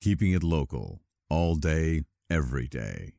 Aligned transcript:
keeping 0.00 0.32
it 0.32 0.42
local 0.42 1.00
all 1.28 1.54
day, 1.54 2.02
every 2.30 2.66
day. 2.66 3.12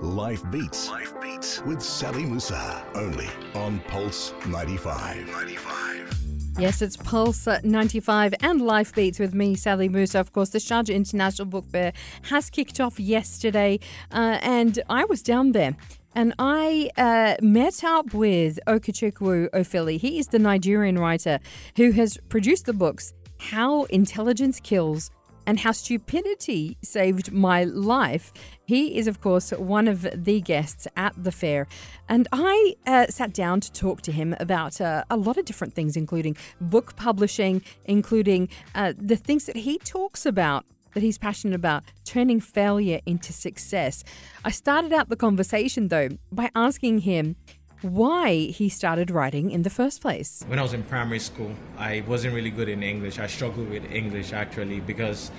Life 0.00 0.42
Beats. 0.50 0.88
Life 0.90 1.20
Beats 1.20 1.62
with 1.62 1.80
Sally 1.80 2.24
Musa. 2.24 2.84
Only 2.94 3.28
on 3.54 3.80
Pulse 3.88 4.32
95. 4.46 5.26
95. 5.28 6.18
Yes, 6.58 6.82
it's 6.82 6.96
Pulse 6.96 7.46
95 7.62 8.34
and 8.42 8.60
Life 8.60 8.94
Beats 8.94 9.20
with 9.20 9.32
me, 9.32 9.54
Sally 9.54 9.88
Musa. 9.88 10.18
Of 10.18 10.32
course, 10.32 10.50
the 10.50 10.58
Sharjah 10.58 10.94
International 10.94 11.46
Book 11.46 11.64
Fair 11.70 11.92
has 12.22 12.50
kicked 12.50 12.80
off 12.80 12.98
yesterday, 12.98 13.78
uh, 14.12 14.38
and 14.42 14.80
I 14.88 15.04
was 15.04 15.22
down 15.22 15.52
there. 15.52 15.76
And 16.14 16.34
I 16.38 16.90
uh, 16.96 17.36
met 17.40 17.84
up 17.84 18.12
with 18.12 18.58
Okechukwu 18.66 19.50
Ofili. 19.50 20.00
He 20.00 20.18
is 20.18 20.28
the 20.28 20.40
Nigerian 20.40 20.98
writer 20.98 21.38
who 21.76 21.92
has 21.92 22.18
produced 22.28 22.66
the 22.66 22.72
books 22.72 23.14
How 23.38 23.84
Intelligence 23.84 24.58
Kills 24.58 25.12
and 25.48 25.60
how 25.60 25.72
stupidity 25.72 26.76
saved 26.82 27.32
my 27.32 27.64
life. 27.64 28.34
He 28.66 28.98
is, 28.98 29.06
of 29.06 29.22
course, 29.22 29.50
one 29.52 29.88
of 29.88 30.06
the 30.14 30.42
guests 30.42 30.86
at 30.94 31.14
the 31.24 31.32
fair. 31.32 31.66
And 32.06 32.28
I 32.32 32.76
uh, 32.86 33.06
sat 33.06 33.32
down 33.32 33.60
to 33.60 33.72
talk 33.72 34.02
to 34.02 34.12
him 34.12 34.36
about 34.38 34.78
uh, 34.78 35.04
a 35.08 35.16
lot 35.16 35.38
of 35.38 35.46
different 35.46 35.72
things, 35.72 35.96
including 35.96 36.36
book 36.60 36.96
publishing, 36.96 37.62
including 37.86 38.50
uh, 38.74 38.92
the 38.94 39.16
things 39.16 39.46
that 39.46 39.56
he 39.56 39.78
talks 39.78 40.26
about 40.26 40.66
that 40.92 41.02
he's 41.02 41.16
passionate 41.16 41.54
about, 41.54 41.82
turning 42.04 42.40
failure 42.40 43.00
into 43.06 43.32
success. 43.32 44.04
I 44.44 44.50
started 44.50 44.92
out 44.92 45.08
the 45.08 45.16
conversation, 45.16 45.88
though, 45.88 46.10
by 46.30 46.50
asking 46.54 47.00
him 47.00 47.36
why 47.82 48.34
he 48.34 48.68
started 48.68 49.10
writing 49.10 49.50
in 49.50 49.62
the 49.62 49.70
first 49.70 50.00
place. 50.00 50.44
When 50.46 50.58
I 50.58 50.62
was 50.62 50.72
in 50.72 50.82
primary 50.82 51.20
school, 51.20 51.54
I 51.76 52.02
wasn't 52.06 52.34
really 52.34 52.50
good 52.50 52.68
in 52.68 52.82
English. 52.82 53.18
I 53.18 53.26
struggled 53.26 53.68
with 53.68 53.84
English 53.90 54.32
actually 54.32 54.80
because 54.80 55.30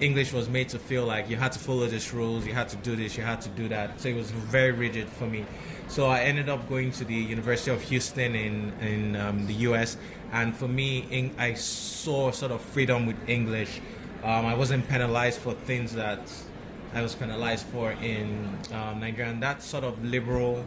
English 0.00 0.32
was 0.32 0.48
made 0.48 0.68
to 0.70 0.78
feel 0.78 1.04
like 1.04 1.30
you 1.30 1.36
had 1.36 1.52
to 1.52 1.58
follow 1.58 1.86
these 1.86 2.12
rules, 2.12 2.44
you 2.44 2.52
had 2.52 2.68
to 2.70 2.76
do 2.76 2.96
this, 2.96 3.16
you 3.16 3.22
had 3.22 3.40
to 3.42 3.48
do 3.50 3.68
that. 3.68 4.00
So 4.00 4.08
it 4.08 4.16
was 4.16 4.30
very 4.30 4.72
rigid 4.72 5.08
for 5.08 5.26
me. 5.26 5.46
So 5.88 6.06
I 6.06 6.20
ended 6.20 6.48
up 6.48 6.68
going 6.68 6.90
to 6.92 7.04
the 7.04 7.14
University 7.14 7.70
of 7.70 7.82
Houston 7.82 8.34
in 8.34 8.72
in 8.80 9.16
um, 9.16 9.46
the 9.46 9.54
U.S. 9.68 9.96
And 10.32 10.56
for 10.56 10.68
me, 10.68 11.32
I 11.38 11.54
saw 11.54 12.30
sort 12.32 12.52
of 12.52 12.60
freedom 12.60 13.06
with 13.06 13.16
English. 13.28 13.80
Um, 14.24 14.46
I 14.46 14.54
wasn't 14.54 14.88
penalized 14.88 15.40
for 15.40 15.52
things 15.52 15.94
that 15.94 16.20
I 16.94 17.02
was 17.02 17.14
penalized 17.14 17.66
for 17.66 17.92
in 17.92 18.58
um, 18.72 19.00
Nigeria. 19.00 19.30
And 19.30 19.42
that 19.42 19.62
sort 19.62 19.84
of 19.84 20.02
liberal 20.04 20.64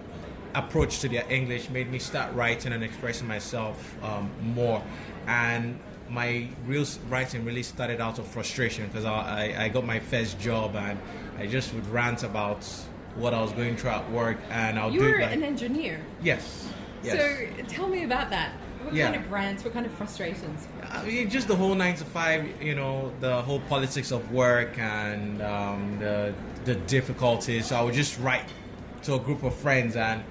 approach 0.56 1.00
to 1.02 1.10
their 1.10 1.30
English 1.30 1.70
made 1.70 1.92
me 1.92 2.00
start 2.00 2.34
writing 2.34 2.74
and 2.74 2.84
expressing 2.84 3.28
myself 3.28 3.96
um, 4.04 4.32
more. 4.42 4.82
And 5.28 5.80
my 6.10 6.48
real 6.66 6.86
writing 7.10 7.44
really 7.46 7.64
started 7.64 8.00
out 8.00 8.20
of 8.20 8.28
frustration 8.28 8.88
because 8.88 9.06
I, 9.06 9.54
I, 9.58 9.64
I, 9.64 9.70
got 9.70 9.86
my 9.86 10.00
first 10.00 10.40
job 10.40 10.76
and 10.76 11.00
I 11.38 11.48
just 11.48 11.74
would 11.74 11.88
rant 11.88 12.24
about 12.24 12.64
what 13.16 13.34
I 13.34 13.42
was 13.42 13.52
going 13.54 13.76
through 13.76 13.90
at 13.92 14.12
work 14.12 14.38
and 14.50 14.78
I'll 14.78 14.92
you 14.92 15.00
do 15.00 15.06
were 15.12 15.22
like, 15.22 15.34
an 15.34 15.44
engineer. 15.44 16.00
Yes. 16.22 16.68
yes. 17.04 17.18
So 17.18 17.64
tell 17.68 17.88
me 17.88 18.04
about 18.04 18.30
that. 18.30 18.52
What 18.84 18.94
Yeah. 18.94 19.12
kind 19.12 19.26
of 19.26 19.32
rants? 19.32 19.64
What 19.64 19.74
kind 19.74 19.86
of 19.88 19.92
frustrations? 19.94 20.68
I 20.92 21.04
mean, 21.04 21.30
just 21.30 21.48
the 21.48 21.56
whole 21.56 21.74
nine 21.74 21.96
to 21.96 22.06
five, 22.06 22.62
you 22.62 22.76
know, 22.76 23.12
the 23.20 23.42
whole 23.42 23.60
politics 23.62 24.12
of 24.12 24.32
work 24.32 24.78
and 24.78 25.42
um, 25.42 25.98
the 26.00 26.36
the 26.66 26.76
difficulties. 26.76 27.68
So 27.68 27.78
I 27.78 27.82
would 27.82 27.96
just 27.96 28.20
write 28.20 28.46
to 29.04 29.16
a 29.16 29.20
group 29.20 29.44
of 29.44 29.56
friends, 29.56 29.96
and 29.96 30.24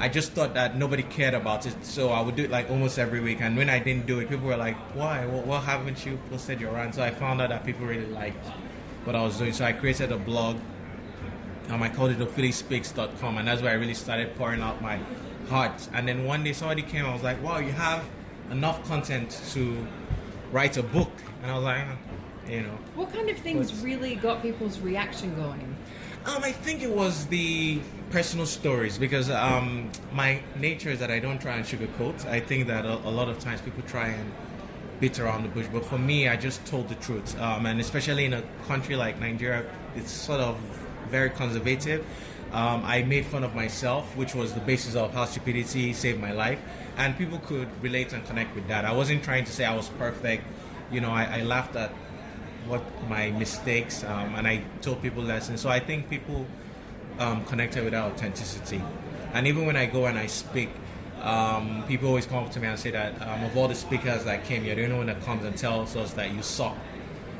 I 0.00 0.08
just 0.08 0.32
thought 0.32 0.54
that 0.54 0.76
nobody 0.76 1.02
cared 1.02 1.34
about 1.34 1.66
it. 1.66 1.84
So 1.84 2.08
I 2.08 2.20
would 2.22 2.34
do 2.34 2.44
it 2.44 2.50
like 2.50 2.70
almost 2.70 2.98
every 2.98 3.20
week. 3.20 3.40
And 3.42 3.56
when 3.56 3.68
I 3.68 3.78
didn't 3.78 4.06
do 4.06 4.18
it, 4.20 4.28
people 4.30 4.46
were 4.48 4.56
like, 4.56 4.76
"Why? 4.96 5.26
Well, 5.26 5.42
why 5.42 5.60
haven't 5.60 6.04
you 6.06 6.18
posted 6.30 6.60
your 6.60 6.72
rant?" 6.72 6.94
So 6.94 7.02
I 7.02 7.10
found 7.10 7.40
out 7.42 7.50
that 7.50 7.64
people 7.66 7.86
really 7.86 8.06
liked 8.06 8.44
what 9.04 9.14
I 9.14 9.22
was 9.22 9.36
doing. 9.38 9.52
So 9.52 9.64
I 9.64 9.72
created 9.72 10.10
a 10.10 10.16
blog. 10.18 10.56
Um, 11.68 11.82
I 11.82 11.88
called 11.88 12.10
it 12.10 12.18
ofilispeaks.com, 12.18 13.38
and 13.38 13.46
that's 13.46 13.62
where 13.62 13.70
I 13.70 13.74
really 13.74 13.94
started 13.94 14.34
pouring 14.36 14.60
out 14.62 14.80
my 14.82 14.98
heart. 15.48 15.88
And 15.92 16.08
then 16.08 16.24
one 16.24 16.42
day 16.44 16.52
somebody 16.52 16.82
came, 16.82 17.04
I 17.04 17.12
was 17.12 17.22
like, 17.22 17.40
wow, 17.42 17.58
you 17.58 17.70
have 17.72 18.04
enough 18.50 18.82
content 18.88 19.40
to 19.52 19.86
write 20.50 20.76
a 20.78 20.82
book. 20.82 21.12
And 21.42 21.50
I 21.52 21.54
was 21.54 21.64
like, 21.64 21.78
"Uh, 21.86 22.50
you 22.50 22.62
know. 22.62 22.78
What 22.96 23.12
kind 23.12 23.28
of 23.30 23.36
things 23.38 23.70
What's- 23.70 23.82
really 23.84 24.14
got 24.16 24.42
people's 24.42 24.80
reaction 24.80 25.34
going? 25.36 25.76
Um, 26.26 26.42
I 26.42 26.52
think 26.52 26.82
it 26.82 26.90
was 26.90 27.26
the 27.26 27.80
personal 28.10 28.46
stories 28.46 28.98
because 28.98 29.30
um, 29.30 29.90
my 30.12 30.42
nature 30.56 30.90
is 30.90 30.98
that 30.98 31.10
I 31.10 31.20
don't 31.20 31.40
try 31.40 31.56
and 31.56 31.64
sugarcoat. 31.64 32.26
I 32.26 32.40
think 32.40 32.66
that 32.66 32.84
a, 32.84 32.94
a 33.08 33.10
lot 33.10 33.28
of 33.28 33.38
times 33.38 33.60
people 33.60 33.82
try 33.86 34.08
and 34.08 34.32
beat 34.98 35.18
around 35.18 35.44
the 35.44 35.48
bush, 35.48 35.66
but 35.72 35.84
for 35.84 35.98
me, 35.98 36.28
I 36.28 36.36
just 36.36 36.64
told 36.66 36.88
the 36.88 36.96
truth. 36.96 37.40
Um, 37.40 37.66
and 37.66 37.80
especially 37.80 38.24
in 38.24 38.34
a 38.34 38.42
country 38.66 38.96
like 38.96 39.18
Nigeria, 39.18 39.64
it's 39.96 40.10
sort 40.10 40.40
of 40.40 40.58
very 41.08 41.30
conservative. 41.30 42.04
Um, 42.52 42.82
I 42.84 43.02
made 43.02 43.26
fun 43.26 43.44
of 43.44 43.54
myself, 43.54 44.16
which 44.16 44.34
was 44.34 44.54
the 44.54 44.60
basis 44.60 44.96
of 44.96 45.14
how 45.14 45.24
stupidity 45.24 45.92
saved 45.92 46.20
my 46.20 46.32
life, 46.32 46.60
and 46.96 47.16
people 47.16 47.38
could 47.38 47.68
relate 47.80 48.12
and 48.12 48.26
connect 48.26 48.54
with 48.56 48.66
that. 48.68 48.84
I 48.84 48.92
wasn't 48.92 49.22
trying 49.22 49.44
to 49.44 49.52
say 49.52 49.64
I 49.64 49.74
was 49.74 49.88
perfect. 49.90 50.44
You 50.90 51.00
know, 51.00 51.10
I, 51.10 51.38
I 51.38 51.42
laughed 51.42 51.76
at 51.76 51.92
what 52.66 52.82
my 53.08 53.30
mistakes 53.30 54.04
um, 54.04 54.34
and 54.34 54.46
I 54.46 54.62
told 54.82 55.00
people 55.00 55.22
lessons. 55.22 55.60
So 55.60 55.68
I 55.68 55.80
think 55.80 56.10
people 56.10 56.46
um, 57.18 57.44
connected 57.44 57.82
with 57.84 57.92
that 57.92 58.04
authenticity. 58.12 58.82
And 59.32 59.46
even 59.46 59.66
when 59.66 59.76
I 59.76 59.86
go 59.86 60.06
and 60.06 60.18
I 60.18 60.26
speak, 60.26 60.70
um, 61.22 61.84
people 61.86 62.08
always 62.08 62.26
come 62.26 62.44
up 62.44 62.50
to 62.52 62.60
me 62.60 62.66
and 62.68 62.78
say 62.78 62.90
that 62.92 63.20
um, 63.22 63.44
of 63.44 63.56
all 63.56 63.68
the 63.68 63.74
speakers 63.74 64.24
that 64.24 64.44
came, 64.44 64.64
you're 64.64 64.74
the 64.74 64.84
only 64.84 64.96
one 64.96 65.06
that 65.06 65.22
comes 65.22 65.44
and 65.44 65.56
tells 65.56 65.94
us 65.96 66.12
that 66.14 66.32
you 66.32 66.42
suck 66.42 66.76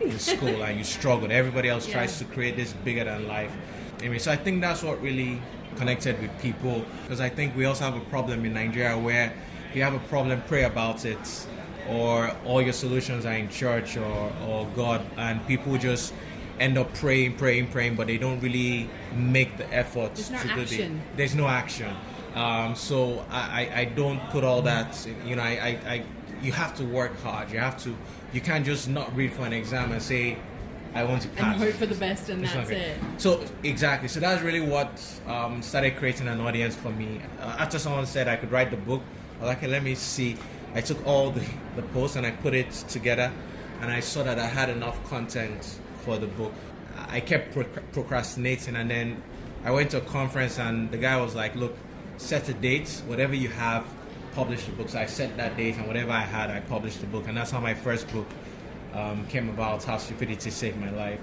in 0.01 0.19
school 0.19 0.63
and 0.63 0.79
you 0.79 0.85
struggled. 0.85 1.31
Everybody 1.31 1.69
else 1.69 1.87
Yeah. 1.87 1.95
tries 1.95 2.19
to 2.19 2.25
create 2.27 2.57
this 2.57 2.73
bigger 2.73 3.05
than 3.05 3.27
life. 3.27 3.53
Anyway, 4.01 4.19
so 4.19 4.31
I 4.33 4.37
think 4.37 4.61
that's 4.61 4.83
what 4.83 5.01
really 5.03 5.41
connected 5.77 6.21
with 6.21 6.31
people 6.41 6.85
because 7.03 7.21
I 7.21 7.29
think 7.29 7.57
we 7.57 7.65
also 7.65 7.85
have 7.85 7.97
a 7.97 8.05
problem 8.07 8.45
in 8.45 8.55
Nigeria 8.55 8.99
where 8.99 9.33
if 9.71 9.77
you 9.77 9.83
have 9.83 9.95
a 9.95 9.99
problem, 10.01 10.43
pray 10.49 10.65
about 10.65 11.05
it, 11.05 11.47
or 11.89 12.33
all 12.45 12.61
your 12.61 12.73
solutions 12.73 13.25
are 13.25 13.33
in 13.35 13.49
church 13.49 13.97
or, 13.97 14.33
or 14.47 14.67
God, 14.77 15.01
and 15.17 15.45
people 15.47 15.77
just 15.79 16.13
end 16.61 16.79
up 16.79 16.93
praying, 16.95 17.37
praying, 17.37 17.69
praying, 17.69 17.97
but 17.97 18.07
they 18.07 18.19
don't 18.19 18.39
really 18.41 18.89
make 19.15 19.57
the 19.57 19.73
effort 19.75 20.15
There's 20.15 20.31
no 20.31 20.39
to 20.39 20.49
do 20.55 20.61
action. 20.61 21.03
the. 21.11 21.17
There's 21.17 21.35
no 21.35 21.49
action. 21.49 21.97
Um, 22.35 22.77
so 22.77 23.25
I, 23.31 23.41
I, 23.41 23.81
I 23.81 23.85
don't 23.87 24.21
put 24.31 24.45
all 24.45 24.63
that. 24.63 25.09
You 25.27 25.35
know, 25.37 25.43
I, 25.43 25.49
I, 25.49 25.93
I 25.93 26.05
you 26.43 26.53
have 26.53 26.77
to 26.77 26.85
work 26.85 27.19
hard. 27.23 27.51
You 27.51 27.59
have 27.59 27.83
to. 27.85 27.97
You 28.33 28.41
can't 28.41 28.65
just 28.65 28.89
not 28.89 29.15
read 29.17 29.33
for 29.33 29.45
an 29.45 29.53
exam 29.53 29.91
and 29.91 30.01
say, 30.01 30.39
I 30.95 31.05
want 31.05 31.23
to 31.23 31.29
pass. 31.29 31.55
And 31.55 31.65
hope 31.65 31.75
for 31.75 31.87
the 31.87 31.95
best, 31.95 32.29
and 32.29 32.45
It's 32.45 32.53
that's 32.53 32.71
it. 32.71 32.99
So 33.17 33.45
exactly. 33.65 34.09
So 34.09 34.21
that's 34.21 34.43
really 34.43 34.61
what 34.61 35.03
um, 35.27 35.63
started 35.63 35.97
creating 35.97 36.29
an 36.29 36.41
audience 36.41 36.77
for 36.77 36.91
me. 36.91 37.21
Uh, 37.41 37.57
after 37.59 37.79
someone 37.79 38.07
said 38.07 38.29
I 38.29 38.37
could 38.37 38.53
write 38.53 38.71
the 38.71 38.77
book, 38.77 39.03
I 39.39 39.41
was 39.41 39.49
like, 39.49 39.59
okay, 39.59 39.69
let 39.69 39.83
me 39.83 39.95
see. 39.95 40.37
I 40.75 40.81
took 40.81 41.05
all 41.05 41.31
the, 41.31 41.45
the 41.75 41.83
posts 41.83 42.17
and 42.17 42.25
I 42.25 42.31
put 42.31 42.55
it 42.55 42.71
together, 42.71 43.33
and 43.81 43.91
I 43.91 44.01
saw 44.01 44.23
that 44.23 44.39
I 44.39 44.47
had 44.47 44.69
enough 44.69 45.03
content 45.09 45.81
for 46.01 46.19
the 46.19 46.27
book. 46.27 46.53
I 47.09 47.21
kept 47.21 47.57
procrastinating, 47.93 48.77
and 48.77 48.91
then 48.91 49.23
I 49.65 49.71
went 49.71 49.91
to 49.91 49.99
a 49.99 50.01
conference, 50.03 50.59
and 50.59 50.91
the 50.91 50.99
guy 50.99 51.21
was 51.21 51.35
like, 51.35 51.55
look, 51.57 51.77
set 52.17 52.49
a 52.49 52.55
date, 52.55 53.03
whatever 53.07 53.35
you 53.35 53.49
have, 53.49 53.85
publish 54.35 54.65
the 54.65 54.73
book. 54.73 54.89
So 54.89 54.99
I 54.99 55.07
set 55.07 55.37
that 55.37 55.57
date, 55.57 55.77
and 55.77 55.87
whatever 55.87 56.13
I 56.13 56.21
had, 56.21 56.51
I 56.51 56.61
published 56.61 57.01
the 57.01 57.07
book, 57.07 57.27
and 57.29 57.37
that's 57.37 57.51
how 57.51 57.61
my 57.61 57.75
first 57.75 58.11
book 58.13 58.27
um, 58.95 59.27
came 59.29 59.49
about 59.49 59.85
how 59.85 59.99
stupidity 59.99 60.51
saved 60.51 60.79
my 60.79 60.91
life. 60.91 61.21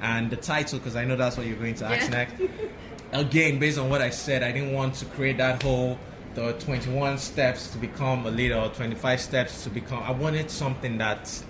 And 0.00 0.30
the 0.30 0.36
title, 0.36 0.78
because 0.78 0.96
I 0.96 1.04
know 1.04 1.16
that's 1.16 1.36
what 1.36 1.46
you're 1.46 1.56
going 1.56 1.74
to 1.76 1.86
ask 1.86 2.10
Yeah. 2.10 2.24
next. 2.24 2.40
Again, 3.12 3.58
based 3.58 3.78
on 3.78 3.88
what 3.90 4.00
I 4.02 4.10
said, 4.10 4.42
I 4.42 4.52
didn't 4.52 4.72
want 4.72 4.94
to 4.96 5.04
create 5.06 5.38
that 5.38 5.62
whole 5.62 5.98
the 6.34 6.52
21 6.52 7.18
steps 7.18 7.70
to 7.70 7.78
become 7.78 8.24
a 8.26 8.30
leader 8.30 8.54
or 8.56 8.68
25 8.68 9.20
steps 9.20 9.64
to 9.64 9.70
become. 9.70 10.02
I 10.04 10.12
wanted 10.12 10.50
something 10.50 10.98
that 10.98 11.42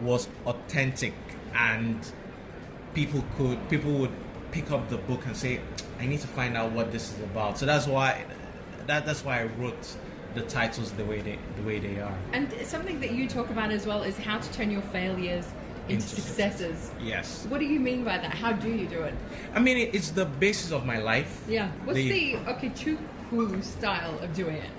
was 0.00 0.26
authentic 0.46 1.12
and 1.54 2.00
people 2.94 3.24
could 3.36 3.58
people 3.68 3.92
would 3.92 4.12
pick 4.50 4.70
up 4.70 4.88
the 4.88 4.98
book 4.98 5.24
and 5.26 5.36
say, 5.36 5.60
I 5.98 6.06
need 6.06 6.20
to 6.20 6.26
find 6.28 6.56
out 6.56 6.72
what 6.72 6.92
this 6.92 7.12
is 7.12 7.20
about. 7.20 7.58
So 7.58 7.66
that's 7.66 7.86
why 7.86 8.24
that 8.86 9.06
that's 9.06 9.24
why 9.24 9.40
I 9.40 9.44
wrote 9.58 9.96
the 10.34 10.42
titles 10.42 10.92
the 10.92 11.04
way 11.04 11.20
they 11.20 11.38
the 11.56 11.62
way 11.62 11.78
they 11.78 12.00
are. 12.00 12.14
And 12.32 12.52
something 12.64 13.00
that 13.00 13.12
you 13.12 13.28
talk 13.28 13.50
about 13.50 13.70
as 13.70 13.86
well 13.86 14.02
is 14.02 14.16
how 14.18 14.38
to 14.38 14.52
turn 14.52 14.70
your 14.70 14.82
failures 14.82 15.46
into 15.88 15.94
Into 15.94 16.06
successes. 16.06 16.90
Yes. 17.02 17.44
What 17.48 17.58
do 17.58 17.66
you 17.66 17.80
mean 17.80 18.04
by 18.04 18.16
that? 18.18 18.32
How 18.32 18.52
do 18.52 18.68
you 18.70 18.86
do 18.86 19.02
it? 19.02 19.14
I 19.54 19.58
mean, 19.60 19.90
it's 19.92 20.10
the 20.10 20.24
basis 20.26 20.70
of 20.70 20.86
my 20.86 20.98
life. 20.98 21.42
Yeah. 21.48 21.70
What's 21.84 21.96
The- 21.96 22.36
the, 22.36 22.36
Okechukwu 22.52 23.62
style 23.64 24.16
of 24.20 24.32
doing 24.32 24.56
it? 24.56 24.70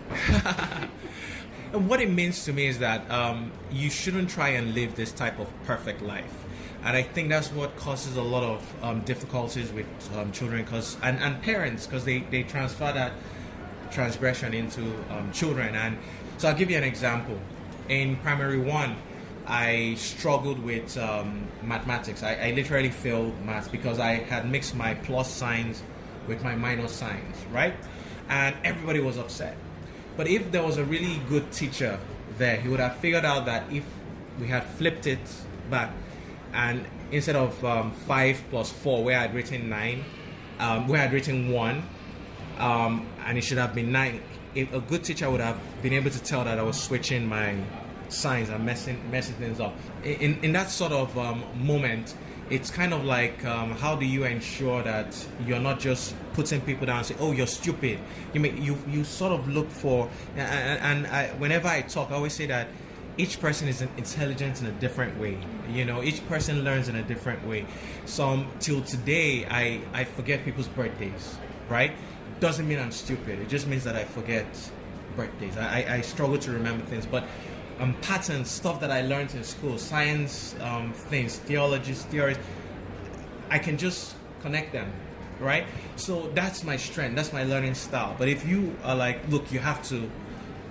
And 1.73 1.87
what 1.89 1.99
it 1.99 2.09
means 2.09 2.45
to 2.45 2.53
me 2.53 2.67
is 2.67 2.79
that 2.79 3.09
um, 3.11 3.51
you 3.69 3.89
shouldn't 3.89 4.29
try 4.29 4.49
and 4.49 4.73
live 4.73 4.95
this 4.95 5.11
type 5.11 5.39
of 5.39 5.47
perfect 5.65 6.01
life. 6.01 6.42
And 6.85 6.97
I 6.97 7.01
think 7.01 7.29
that's 7.29 7.51
what 7.51 7.75
causes 7.77 8.17
a 8.17 8.21
lot 8.21 8.43
of 8.43 8.83
um, 8.83 9.01
difficulties 9.01 9.71
with 9.71 9.85
um, 10.17 10.31
children 10.33 10.65
cause, 10.65 10.97
and, 11.01 11.17
and 11.19 11.41
parents 11.41 11.87
because 11.87 12.03
they, 12.03 12.19
they 12.19 12.43
transfer 12.43 12.91
that 12.91 13.13
transgression 13.89 14.53
into 14.53 14.93
um, 15.09 15.31
children. 15.31 15.75
And 15.75 15.97
so 16.37 16.49
I'll 16.49 16.55
give 16.55 16.69
you 16.69 16.77
an 16.77 16.83
example. 16.83 17.39
In 17.87 18.17
primary 18.17 18.59
one, 18.59 18.97
I 19.45 19.95
struggled 19.95 20.59
with 20.59 20.97
um, 20.97 21.47
mathematics. 21.61 22.21
I, 22.21 22.35
I 22.35 22.51
literally 22.51 22.89
failed 22.89 23.33
maths 23.45 23.69
because 23.69 23.99
I 23.99 24.15
had 24.15 24.49
mixed 24.49 24.75
my 24.75 24.93
plus 24.93 25.31
signs 25.31 25.81
with 26.27 26.43
my 26.43 26.55
minus 26.55 26.91
signs, 26.91 27.37
right? 27.51 27.75
And 28.27 28.55
everybody 28.63 28.99
was 28.99 29.17
upset. 29.17 29.55
But 30.17 30.27
if 30.27 30.51
there 30.51 30.63
was 30.63 30.77
a 30.77 30.83
really 30.83 31.21
good 31.29 31.51
teacher 31.51 31.99
there, 32.37 32.57
he 32.57 32.67
would 32.67 32.79
have 32.79 32.97
figured 32.97 33.25
out 33.25 33.45
that 33.45 33.71
if 33.71 33.83
we 34.39 34.47
had 34.47 34.63
flipped 34.63 35.07
it 35.07 35.19
back 35.69 35.91
and 36.53 36.85
instead 37.11 37.35
of 37.35 37.63
um, 37.65 37.91
5 37.91 38.43
plus 38.49 38.71
4, 38.71 39.03
where 39.03 39.19
I'd 39.19 39.33
written 39.33 39.69
9, 39.69 40.03
um, 40.59 40.87
where 40.87 40.99
I 40.99 41.03
had 41.03 41.13
written 41.13 41.51
1, 41.51 41.83
um, 42.59 43.07
and 43.25 43.37
it 43.37 43.43
should 43.43 43.57
have 43.57 43.73
been 43.73 43.91
9, 43.91 44.21
if 44.55 44.71
a 44.73 44.79
good 44.79 45.03
teacher 45.03 45.29
would 45.29 45.41
have 45.41 45.59
been 45.81 45.93
able 45.93 46.11
to 46.11 46.21
tell 46.21 46.43
that 46.43 46.59
I 46.59 46.63
was 46.63 46.81
switching 46.81 47.27
my 47.27 47.55
signs 48.09 48.49
and 48.49 48.63
messing 48.65 48.99
messing 49.11 49.35
things 49.35 49.59
up. 49.59 49.73
In 50.03 50.39
in 50.43 50.51
that 50.53 50.69
sort 50.69 50.91
of 50.91 51.17
um, 51.17 51.43
moment, 51.55 52.15
it's 52.49 52.69
kind 52.69 52.93
of 52.93 53.03
like 53.03 53.43
um, 53.45 53.71
how 53.71 53.95
do 53.95 54.05
you 54.05 54.23
ensure 54.25 54.83
that 54.83 55.25
you're 55.45 55.59
not 55.59 55.79
just 55.79 56.15
putting 56.33 56.61
people 56.61 56.85
down 56.85 56.97
and 56.97 57.05
say, 57.05 57.15
"Oh, 57.19 57.31
you're 57.31 57.47
stupid." 57.47 57.99
You 58.33 58.39
may, 58.39 58.51
you 58.51 58.77
you 58.87 59.03
sort 59.03 59.31
of 59.33 59.47
look 59.47 59.69
for 59.69 60.09
and, 60.35 60.79
and 60.79 61.07
I, 61.07 61.27
whenever 61.37 61.67
I 61.67 61.81
talk, 61.81 62.11
I 62.11 62.15
always 62.15 62.33
say 62.33 62.45
that 62.47 62.67
each 63.17 63.39
person 63.39 63.67
is 63.67 63.81
intelligent 63.81 64.61
in 64.61 64.67
a 64.67 64.71
different 64.71 65.19
way. 65.19 65.37
You 65.69 65.85
know, 65.85 66.01
each 66.03 66.27
person 66.27 66.63
learns 66.63 66.87
in 66.89 66.95
a 66.95 67.03
different 67.03 67.45
way. 67.47 67.65
So 68.05 68.27
um, 68.27 68.47
till 68.59 68.81
today, 68.81 69.45
I 69.45 69.81
I 69.93 70.03
forget 70.03 70.43
people's 70.43 70.67
birthdays, 70.67 71.37
right? 71.69 71.91
Doesn't 72.39 72.67
mean 72.67 72.79
I'm 72.79 72.91
stupid. 72.91 73.39
It 73.39 73.49
just 73.49 73.67
means 73.67 73.83
that 73.83 73.95
I 73.95 74.03
forget 74.03 74.45
birthdays. 75.15 75.57
I, 75.57 75.81
I, 75.81 75.93
I 75.95 76.01
struggle 76.01 76.37
to 76.39 76.51
remember 76.51 76.85
things, 76.85 77.05
but 77.05 77.23
um, 77.79 77.93
patterns, 78.01 78.49
stuff 78.49 78.79
that 78.81 78.91
I 78.91 79.01
learned 79.01 79.33
in 79.35 79.43
school, 79.43 79.77
science 79.77 80.55
um, 80.61 80.93
things, 80.93 81.37
theologies, 81.37 82.03
theories, 82.05 82.37
I 83.49 83.59
can 83.59 83.77
just 83.77 84.15
connect 84.41 84.73
them, 84.73 84.91
right? 85.39 85.65
So 85.95 86.29
that's 86.33 86.63
my 86.63 86.77
strength, 86.77 87.15
that's 87.15 87.33
my 87.33 87.43
learning 87.43 87.75
style. 87.75 88.15
But 88.17 88.27
if 88.27 88.45
you 88.47 88.75
are 88.83 88.95
like, 88.95 89.27
look, 89.29 89.51
you 89.51 89.59
have 89.59 89.83
to 89.89 90.09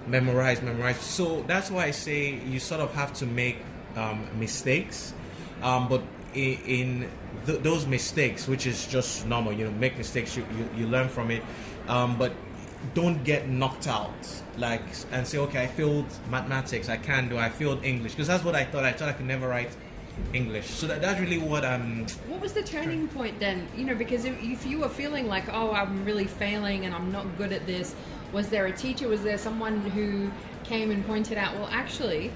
memorize, 0.07 0.63
memorize. 0.63 0.99
So 0.99 1.43
that's 1.47 1.71
why 1.71 1.85
I 1.85 1.91
say 1.91 2.35
you 2.47 2.59
sort 2.59 2.81
of 2.81 2.93
have 2.95 3.13
to 3.15 3.27
make 3.27 3.59
um, 3.97 4.27
mistakes, 4.39 5.15
um, 5.63 5.89
but 5.89 6.03
in, 6.35 6.59
in 6.67 7.11
th- 7.47 7.61
those 7.61 7.87
mistakes, 7.87 8.49
which 8.49 8.67
is 8.67 8.87
just 8.87 9.27
normal, 9.27 9.53
you 9.53 9.65
know, 9.65 9.71
make 9.73 9.97
mistakes, 9.99 10.37
you, 10.37 10.45
you, 10.57 10.83
you 10.83 10.87
learn 10.87 11.09
from 11.09 11.31
it. 11.31 11.43
Um, 11.89 12.17
but 12.19 12.33
don't 12.95 13.23
get 13.25 13.49
knocked 13.49 13.87
out. 13.87 14.43
Like 14.59 14.83
and 15.13 15.27
say 15.27 15.39
okay 15.39 15.63
i 15.63 15.67
failed 15.67 16.05
mathematics 16.29 16.91
i 16.91 16.99
can't 16.99 17.31
do 17.31 17.39
i 17.39 17.49
failed 17.49 17.83
english. 17.85 18.13
Because 18.13 18.29
that's 18.29 18.45
what 18.45 18.55
i 18.55 18.65
thought. 18.65 18.85
I 18.85 18.93
thought 18.93 19.09
i 19.09 19.13
could 19.13 19.27
never 19.27 19.49
write 19.49 19.75
english. 20.35 20.67
So 20.67 20.87
that, 20.89 21.01
that's 21.01 21.19
really 21.21 21.39
what 21.39 21.65
i'm 21.65 22.07
what 22.29 22.41
was 22.41 22.53
the 22.53 22.63
turning 22.63 23.09
point 23.09 23.39
then? 23.41 23.67
You 23.77 23.87
know 23.87 23.95
because 23.95 24.25
if, 24.25 24.41
if 24.43 24.67
you 24.67 24.81
were 24.81 24.91
feeling 24.91 25.27
like 25.27 25.49
oh 25.53 25.73
i'm 25.73 26.05
really 26.05 26.27
failing 26.27 26.85
and 26.85 26.95
i'm 26.95 27.11
not 27.11 27.27
good 27.39 27.53
at 27.53 27.67
this 27.67 27.95
was 28.33 28.49
there 28.49 28.67
a 28.67 28.73
teacher 28.73 29.09
was 29.09 29.23
there 29.23 29.39
someone 29.39 29.81
who 29.91 30.31
came 30.65 30.91
and 30.91 31.07
pointed 31.07 31.39
out 31.39 31.55
well 31.55 31.69
actually 31.71 32.33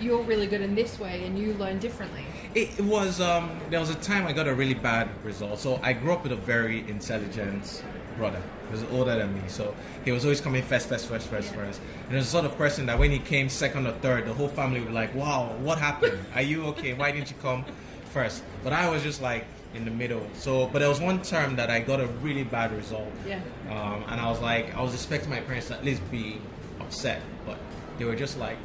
you're 0.00 0.22
really 0.22 0.46
good 0.46 0.60
in 0.60 0.74
this 0.74 0.98
way 0.98 1.24
and 1.24 1.38
you 1.38 1.54
learn 1.54 1.78
differently 1.78 2.24
it, 2.54 2.80
was 2.80 3.20
um 3.20 3.60
there 3.70 3.80
was 3.80 3.90
a 3.90 3.94
time 3.96 4.26
i 4.26 4.32
got 4.32 4.46
a 4.46 4.54
really 4.54 4.74
bad 4.74 5.08
result 5.24 5.58
so 5.58 5.80
i 5.82 5.92
grew 5.92 6.12
up 6.12 6.22
with 6.22 6.32
a 6.32 6.36
very 6.36 6.80
intelligent 6.88 7.82
brother. 8.18 8.42
He 8.66 8.72
was 8.72 8.84
older 8.92 9.16
than 9.16 9.32
me, 9.32 9.48
so 9.48 9.74
he 10.04 10.12
was 10.12 10.24
always 10.24 10.42
coming 10.42 10.62
first, 10.62 10.88
first, 10.88 11.06
first, 11.06 11.28
first, 11.28 11.54
first. 11.54 11.80
And 12.02 12.10
he 12.10 12.16
was 12.16 12.26
the 12.26 12.30
sort 12.32 12.44
of 12.44 12.58
person 12.58 12.84
that 12.86 12.98
when 12.98 13.10
he 13.10 13.18
came 13.18 13.48
second 13.48 13.86
or 13.86 13.92
third, 13.92 14.26
the 14.26 14.34
whole 14.34 14.48
family 14.48 14.80
would 14.80 14.88
be 14.88 14.94
like, 14.94 15.14
"Wow, 15.14 15.54
what 15.60 15.78
happened? 15.78 16.18
Are 16.34 16.42
you 16.42 16.66
okay? 16.66 16.92
Why 16.92 17.12
didn't 17.12 17.30
you 17.30 17.36
come 17.40 17.64
first? 18.12 18.42
But 18.62 18.74
I 18.74 18.90
was 18.90 19.02
just 19.02 19.22
like 19.22 19.46
in 19.74 19.84
the 19.84 19.90
middle. 19.90 20.26
So, 20.34 20.66
but 20.66 20.80
there 20.80 20.88
was 20.88 21.00
one 21.00 21.22
term 21.22 21.56
that 21.56 21.70
I 21.70 21.80
got 21.80 22.00
a 22.00 22.06
really 22.06 22.44
bad 22.44 22.72
result. 22.72 23.12
Yeah. 23.26 23.40
Um, 23.70 24.04
and 24.08 24.20
I 24.20 24.28
was 24.30 24.40
like, 24.40 24.74
I 24.74 24.82
was 24.82 24.94
expecting 24.94 25.30
my 25.30 25.40
parents 25.40 25.68
to 25.68 25.74
at 25.74 25.84
least 25.84 26.08
be 26.10 26.40
upset, 26.80 27.20
but 27.46 27.58
they 27.98 28.04
were 28.04 28.16
just 28.16 28.38
like, 28.38 28.56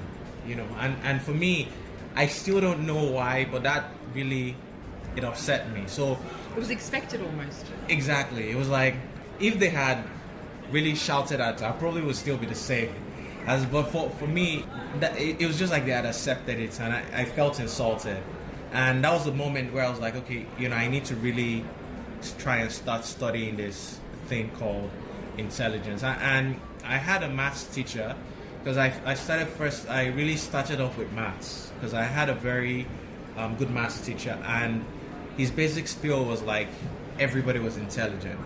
you 0.47 0.55
know. 0.55 0.67
And 0.79 0.95
and 1.03 1.21
for 1.21 1.33
me, 1.33 1.69
I 2.15 2.27
still 2.27 2.61
don't 2.61 2.85
know 2.85 3.03
why, 3.03 3.47
but 3.51 3.63
that 3.63 3.91
really 4.13 4.55
it 5.15 5.23
upset 5.23 5.71
me. 5.71 5.83
So 5.87 6.17
it 6.55 6.59
was 6.59 6.69
expected 6.69 7.21
almost. 7.21 7.65
Exactly. 7.89 8.49
It 8.49 8.55
was 8.55 8.69
like 8.69 8.95
if 9.39 9.59
they 9.59 9.69
had 9.69 10.03
really 10.71 10.95
shouted 10.95 11.39
at 11.39 11.61
I 11.61 11.71
probably 11.71 12.01
would 12.01 12.15
still 12.15 12.37
be 12.37 12.45
the 12.45 12.55
same. 12.55 12.93
As 13.45 13.65
but 13.65 13.89
for, 13.89 14.09
for 14.11 14.27
me, 14.27 14.65
that 15.01 15.19
it, 15.19 15.41
it 15.41 15.47
was 15.47 15.59
just 15.59 15.71
like 15.71 15.85
they 15.85 15.91
had 15.91 16.05
accepted 16.05 16.59
it, 16.59 16.79
and 16.79 16.93
I, 16.93 17.03
I 17.13 17.25
felt 17.25 17.59
insulted. 17.59 18.23
And 18.73 19.03
that 19.03 19.13
was 19.13 19.25
the 19.25 19.31
moment 19.31 19.71
where 19.73 19.85
I 19.85 19.89
was 19.89 19.99
like, 19.99 20.15
okay, 20.15 20.45
you 20.57 20.67
know, 20.67 20.75
I 20.75 20.87
need 20.87 21.05
to 21.05 21.15
really 21.15 21.63
try 22.39 22.57
and 22.57 22.71
start 22.71 23.05
studying 23.05 23.55
this 23.55 23.99
thing 24.25 24.49
called 24.57 24.89
intelligence. 25.37 26.03
And 26.03 26.59
I 26.83 26.97
had 26.97 27.23
a 27.23 27.29
maths 27.29 27.63
teacher 27.65 28.15
because 28.59 28.77
I, 28.77 28.93
I 29.05 29.13
started 29.13 29.47
first, 29.47 29.89
I 29.89 30.07
really 30.07 30.35
started 30.35 30.81
off 30.81 30.97
with 30.97 31.11
maths 31.13 31.71
because 31.75 31.93
I 31.93 32.03
had 32.03 32.29
a 32.29 32.33
very 32.33 32.87
um, 33.37 33.55
good 33.55 33.69
maths 33.69 34.01
teacher, 34.01 34.37
and 34.45 34.85
his 35.37 35.51
basic 35.51 35.87
spiel 35.87 36.23
was 36.23 36.41
like 36.43 36.67
everybody 37.19 37.59
was 37.59 37.77
intelligent 37.77 38.39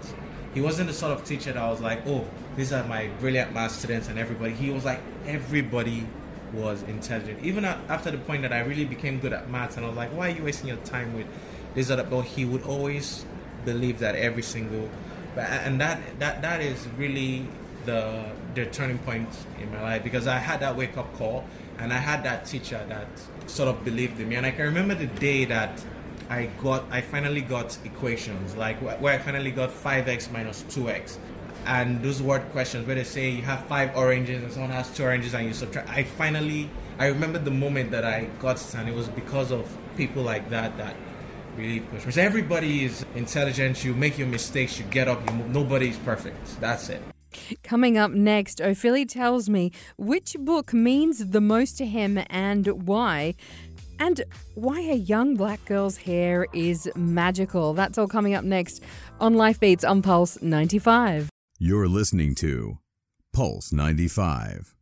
he 0.57 0.61
wasn't 0.61 0.87
the 0.87 0.93
sort 0.93 1.11
of 1.11 1.23
teacher 1.23 1.53
that 1.53 1.69
was 1.69 1.81
like, 1.81 2.01
oh, 2.07 2.25
these 2.55 2.73
are 2.73 2.83
my 2.85 3.09
brilliant 3.19 3.53
math 3.53 3.73
students 3.73 4.07
and 4.07 4.17
everybody. 4.17 4.53
He 4.53 4.71
was 4.71 4.83
like, 4.83 4.99
everybody 5.27 6.07
was 6.53 6.83
intelligent. 6.83 7.43
Even 7.43 7.65
after 7.65 8.11
the 8.11 8.17
point 8.17 8.41
that 8.43 8.53
I 8.53 8.59
really 8.59 8.85
became 8.85 9.19
good 9.19 9.33
at 9.33 9.49
maths, 9.49 9.77
and 9.77 9.85
I 9.85 9.89
was 9.89 9.97
like, 9.97 10.09
why 10.09 10.27
are 10.27 10.35
you 10.35 10.43
wasting 10.43 10.67
your 10.67 10.77
time 10.77 11.13
with 11.15 11.27
this 11.75 11.89
other? 11.89 12.03
But 12.03 12.23
he 12.23 12.45
would 12.45 12.63
always 12.63 13.25
believe 13.65 13.99
that 13.99 14.15
every 14.15 14.43
single, 14.43 14.89
and 15.35 15.79
that 15.81 15.99
that 16.19 16.41
that 16.41 16.61
is 16.61 16.87
really 16.97 17.47
the 17.85 18.25
the 18.55 18.65
turning 18.65 18.97
point 18.99 19.29
in 19.61 19.71
my 19.71 19.81
life 19.81 20.03
because 20.03 20.27
I 20.27 20.37
had 20.37 20.59
that 20.61 20.75
wake 20.75 20.97
up 20.97 21.13
call, 21.17 21.45
and 21.77 21.93
I 21.93 21.97
had 21.97 22.23
that 22.23 22.45
teacher 22.45 22.83
that 22.89 23.07
sort 23.47 23.69
of 23.69 23.83
believed 23.83 24.19
in 24.19 24.29
me, 24.29 24.35
and 24.35 24.45
I 24.45 24.51
can 24.51 24.65
remember 24.65 24.95
the 24.95 25.07
day 25.07 25.45
that 25.45 25.83
I 26.29 26.49
got 26.61 26.83
I 26.91 27.01
finally 27.01 27.41
got 27.41 27.77
equations 27.85 28.55
like 28.55 28.77
where 28.79 29.13
I 29.13 29.17
finally 29.17 29.51
got 29.51 29.69
5x 29.69 30.31
minus 30.31 30.63
2x 30.63 31.17
and 31.67 32.01
those 32.01 32.21
word 32.21 32.41
questions 32.51 32.87
where 32.87 32.95
they 32.95 33.03
say 33.03 33.29
you 33.29 33.41
have 33.43 33.65
five 33.67 33.95
oranges 33.95 34.41
and 34.41 34.51
someone 34.51 34.71
has 34.71 34.89
two 34.95 35.03
oranges 35.03 35.33
and 35.33 35.45
you 35.45 35.53
subtract 35.53 35.89
I 35.89 36.03
finally 36.03 36.69
I 36.97 37.07
remember 37.07 37.37
the 37.37 37.51
moment 37.51 37.91
that 37.91 38.05
I 38.05 38.29
got 38.39 38.55
it 38.55 38.75
and 38.75 38.89
it 38.89 38.95
was 38.95 39.07
because 39.09 39.51
of 39.51 39.69
people 39.95 40.23
like 40.23 40.49
that 40.49 40.77
that 40.77 40.95
really 41.57 41.81
pushed 41.81 42.05
me. 42.05 42.11
So 42.11 42.21
everybody 42.21 42.85
is 42.85 43.05
intelligent, 43.15 43.83
you 43.83 43.93
make 43.93 44.17
your 44.17 44.27
mistakes, 44.27 44.79
you 44.79 44.85
get 44.85 45.07
up, 45.07 45.27
you 45.29 45.35
move. 45.35 45.49
nobody's 45.49 45.97
perfect. 45.97 46.59
That's 46.59 46.89
it. 46.89 47.01
Coming 47.63 47.97
up 47.97 48.11
next, 48.11 48.59
Ofili 48.59 49.07
tells 49.07 49.49
me 49.49 49.71
which 49.97 50.35
book 50.39 50.73
means 50.73 51.27
the 51.27 51.41
most 51.41 51.77
to 51.77 51.85
him 51.85 52.19
and 52.29 52.87
why 52.87 53.35
and 53.99 54.23
why 54.53 54.79
a 54.79 54.95
young 54.95 55.35
black 55.35 55.63
girl's 55.65 55.97
hair 55.97 56.47
is 56.53 56.89
magical. 56.95 57.73
That's 57.73 57.97
all 57.97 58.07
coming 58.07 58.33
up 58.33 58.43
next 58.43 58.83
on 59.19 59.33
Life 59.33 59.59
Beats 59.59 59.83
on 59.83 60.01
Pulse 60.01 60.41
95. 60.41 61.29
You're 61.59 61.87
listening 61.87 62.35
to 62.35 62.77
Pulse 63.33 63.73
95. 63.73 64.75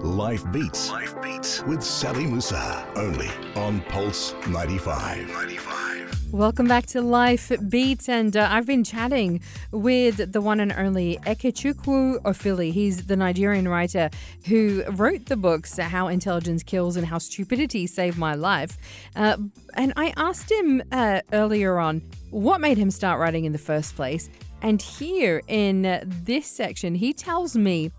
Life 0.00 0.50
Beats. 0.50 0.90
Life 0.90 1.20
Beats 1.20 1.62
with 1.64 1.82
Sally 1.82 2.24
Musa. 2.24 2.86
Only 2.96 3.28
on 3.54 3.82
Pulse 3.82 4.34
95. 4.48 5.28
95. 5.28 6.32
Welcome 6.32 6.66
back 6.66 6.86
to 6.86 7.02
Life 7.02 7.52
Beats, 7.68 8.08
and 8.08 8.34
uh, 8.34 8.48
I've 8.50 8.66
been 8.66 8.82
chatting 8.82 9.42
with 9.72 10.32
the 10.32 10.40
one 10.40 10.58
and 10.58 10.72
only 10.72 11.18
Okechukwu 11.26 12.22
Ofili. 12.22 12.72
He's 12.72 13.04
the 13.04 13.16
Nigerian 13.16 13.68
writer 13.68 14.08
who 14.46 14.84
wrote 14.92 15.26
the 15.26 15.36
books 15.36 15.76
How 15.76 16.08
Intelligence 16.08 16.62
Kills 16.62 16.96
and 16.96 17.06
How 17.06 17.18
Stupidity 17.18 17.86
Saved 17.86 18.16
My 18.16 18.34
Life. 18.34 18.78
Uh, 19.14 19.36
and 19.74 19.92
I 19.96 20.14
asked 20.16 20.50
him 20.50 20.82
uh, 20.90 21.20
earlier 21.34 21.78
on 21.78 22.00
what 22.30 22.62
made 22.62 22.78
him 22.78 22.90
start 22.90 23.20
writing 23.20 23.44
in 23.44 23.52
the 23.52 23.58
first 23.58 23.94
place. 23.94 24.30
And 24.64 24.80
here 24.80 25.42
in 25.46 25.82
this 26.24 26.46
section, 26.46 26.94
he 26.94 27.12
tells 27.12 27.54
me 27.54 27.90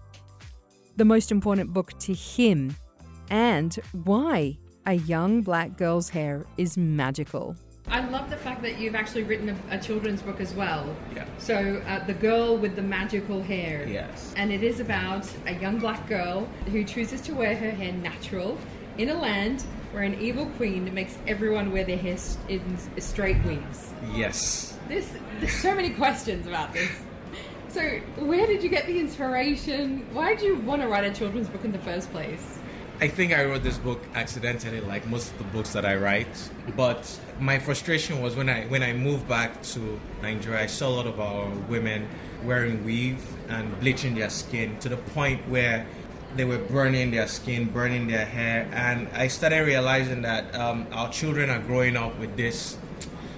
the 0.97 1.05
most 1.05 1.31
important 1.31 1.71
book 1.71 1.97
to 1.99 2.13
him 2.15 2.75
and 3.29 3.75
why 4.03 4.57
a 4.87 4.95
young 4.95 5.43
black 5.43 5.77
girl's 5.77 6.09
hair 6.09 6.43
is 6.57 6.75
magical. 6.75 7.55
I 7.87 8.09
love 8.09 8.31
the 8.31 8.37
fact 8.37 8.63
that 8.63 8.79
you've 8.79 8.95
actually 8.95 9.21
written 9.21 9.49
a, 9.49 9.75
a 9.75 9.79
children's 9.79 10.23
book 10.23 10.39
as 10.39 10.55
well. 10.55 10.95
Yeah. 11.15 11.25
So, 11.37 11.83
uh, 11.85 12.03
The 12.05 12.15
Girl 12.15 12.57
with 12.57 12.75
the 12.75 12.81
Magical 12.81 13.43
Hair. 13.43 13.87
Yes. 13.87 14.33
And 14.35 14.51
it 14.51 14.63
is 14.63 14.79
about 14.79 15.29
a 15.45 15.53
young 15.53 15.77
black 15.77 16.09
girl 16.09 16.47
who 16.71 16.83
chooses 16.83 17.21
to 17.21 17.35
wear 17.35 17.55
her 17.55 17.69
hair 17.69 17.93
natural 17.93 18.57
in 18.97 19.09
a 19.09 19.15
land 19.15 19.61
where 19.91 20.01
an 20.01 20.19
evil 20.19 20.47
queen 20.57 20.91
makes 20.95 21.15
everyone 21.27 21.71
wear 21.71 21.83
their 21.83 21.97
hair 21.97 22.17
in 22.49 22.77
straight 22.97 23.37
weaves. 23.45 23.93
Yes. 24.15 24.74
This, 24.87 25.11
there's 25.39 25.53
so 25.53 25.73
many 25.73 25.89
questions 25.91 26.45
about 26.45 26.73
this. 26.73 26.89
So, 27.69 27.81
where 28.19 28.45
did 28.45 28.63
you 28.63 28.69
get 28.69 28.85
the 28.85 28.99
inspiration? 28.99 30.05
Why 30.13 30.35
did 30.35 30.43
you 30.43 30.55
want 30.59 30.81
to 30.81 30.87
write 30.87 31.03
a 31.03 31.13
children's 31.13 31.49
book 31.49 31.65
in 31.65 31.71
the 31.71 31.79
first 31.79 32.11
place? 32.11 32.59
I 33.01 33.09
think 33.09 33.33
I 33.33 33.43
wrote 33.43 33.63
this 33.63 33.77
book 33.77 34.01
accidentally, 34.13 34.79
like 34.79 35.05
most 35.07 35.33
of 35.33 35.37
the 35.39 35.43
books 35.45 35.73
that 35.73 35.85
I 35.85 35.97
write. 35.97 36.51
But 36.77 37.19
my 37.39 37.59
frustration 37.59 38.21
was 38.21 38.35
when 38.37 38.47
I 38.47 38.65
when 38.67 38.83
I 38.83 38.93
moved 38.93 39.27
back 39.27 39.61
to 39.73 39.99
Nigeria, 40.21 40.61
I 40.61 40.67
saw 40.67 40.87
a 40.87 40.95
lot 40.95 41.07
of 41.07 41.19
our 41.19 41.49
women 41.67 42.07
wearing 42.43 42.85
weave 42.85 43.21
and 43.49 43.77
bleaching 43.81 44.15
their 44.15 44.29
skin 44.29 44.79
to 44.79 44.87
the 44.87 44.97
point 44.97 45.41
where 45.49 45.85
they 46.37 46.45
were 46.45 46.59
burning 46.59 47.11
their 47.11 47.27
skin, 47.27 47.65
burning 47.65 48.07
their 48.07 48.25
hair, 48.25 48.69
and 48.71 49.09
I 49.13 49.27
started 49.27 49.65
realizing 49.65 50.21
that 50.21 50.53
um, 50.55 50.87
our 50.93 51.09
children 51.11 51.49
are 51.49 51.59
growing 51.59 51.97
up 51.97 52.17
with 52.19 52.37
this 52.37 52.77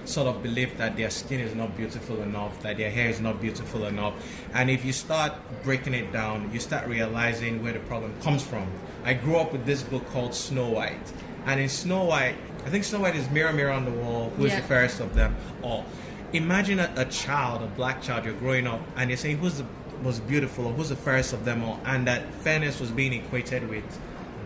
sort 0.07 0.27
of 0.27 0.41
belief 0.41 0.77
that 0.77 0.95
their 0.97 1.09
skin 1.09 1.39
is 1.39 1.53
not 1.55 1.75
beautiful 1.75 2.21
enough, 2.21 2.61
that 2.61 2.77
their 2.77 2.89
hair 2.89 3.09
is 3.09 3.19
not 3.19 3.41
beautiful 3.41 3.85
enough. 3.85 4.13
And 4.53 4.69
if 4.69 4.85
you 4.85 4.93
start 4.93 5.33
breaking 5.63 5.93
it 5.93 6.11
down, 6.13 6.49
you 6.53 6.59
start 6.59 6.87
realizing 6.87 7.61
where 7.63 7.73
the 7.73 7.79
problem 7.79 8.13
comes 8.21 8.43
from. 8.43 8.67
I 9.03 9.13
grew 9.13 9.37
up 9.37 9.51
with 9.51 9.65
this 9.65 9.83
book 9.83 10.07
called 10.11 10.33
Snow 10.33 10.69
White. 10.69 11.11
And 11.45 11.59
in 11.59 11.69
Snow 11.69 12.03
White, 12.05 12.35
I 12.65 12.69
think 12.69 12.83
Snow 12.83 12.99
White 13.01 13.15
is 13.15 13.29
mirror, 13.29 13.53
mirror 13.53 13.71
on 13.71 13.85
the 13.85 13.91
wall, 13.91 14.31
who's 14.37 14.51
Yeah. 14.51 14.61
the 14.61 14.67
fairest 14.67 14.99
of 14.99 15.13
them 15.15 15.35
all. 15.61 15.85
Imagine 16.33 16.79
a, 16.79 16.91
a 16.97 17.05
child, 17.05 17.61
a 17.63 17.67
black 17.67 18.01
child, 18.01 18.25
you're 18.25 18.33
growing 18.33 18.67
up, 18.67 18.81
and 18.97 19.09
you're 19.09 19.17
saying 19.17 19.37
who's 19.37 19.57
the 19.59 19.65
most 20.03 20.27
beautiful 20.27 20.67
or 20.67 20.73
who's 20.73 20.89
the 20.89 20.95
fairest 20.95 21.31
of 21.33 21.45
them 21.45 21.63
all, 21.63 21.79
and 21.85 22.05
that 22.07 22.33
fairness 22.35 22.79
was 22.79 22.91
being 22.91 23.13
equated 23.13 23.67
with 23.69 23.83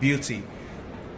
beauty 0.00 0.42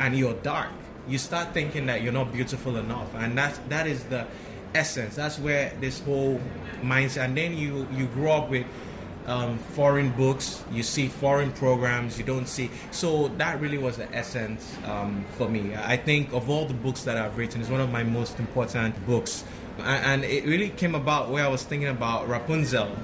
and 0.00 0.16
you're 0.16 0.34
dark, 0.34 0.70
you 1.08 1.18
start 1.18 1.52
thinking 1.52 1.86
that 1.86 2.02
you're 2.02 2.12
not 2.12 2.32
beautiful 2.32 2.76
enough, 2.76 3.14
and 3.14 3.36
that 3.38 3.58
that 3.68 3.86
is 3.86 4.04
the 4.04 4.26
essence. 4.74 5.16
That's 5.16 5.38
where 5.38 5.72
this 5.80 6.00
whole 6.00 6.40
mindset. 6.82 7.26
And 7.26 7.36
then 7.36 7.56
you 7.56 7.86
you 7.92 8.06
grow 8.06 8.32
up 8.32 8.50
with 8.50 8.66
um, 9.26 9.58
foreign 9.58 10.10
books, 10.10 10.62
you 10.70 10.82
see 10.82 11.08
foreign 11.08 11.52
programs, 11.52 12.18
you 12.18 12.24
don't 12.24 12.46
see. 12.46 12.70
So 12.90 13.28
that 13.38 13.60
really 13.60 13.78
was 13.78 13.96
the 13.96 14.12
essence 14.14 14.76
um, 14.84 15.24
for 15.36 15.48
me. 15.48 15.74
I 15.74 15.96
think 15.96 16.32
of 16.32 16.50
all 16.50 16.66
the 16.66 16.74
books 16.74 17.04
that 17.04 17.16
I've 17.16 17.36
written, 17.38 17.60
it's 17.60 17.70
one 17.70 17.80
of 17.80 17.90
my 17.90 18.02
most 18.02 18.38
important 18.38 19.06
books, 19.06 19.44
and, 19.78 20.24
it 20.24 20.44
really 20.44 20.68
came 20.68 20.94
about 20.94 21.30
where 21.30 21.44
I 21.44 21.48
was 21.48 21.62
thinking 21.62 21.88
about 21.88 22.28
Rapunzel. 22.28 22.94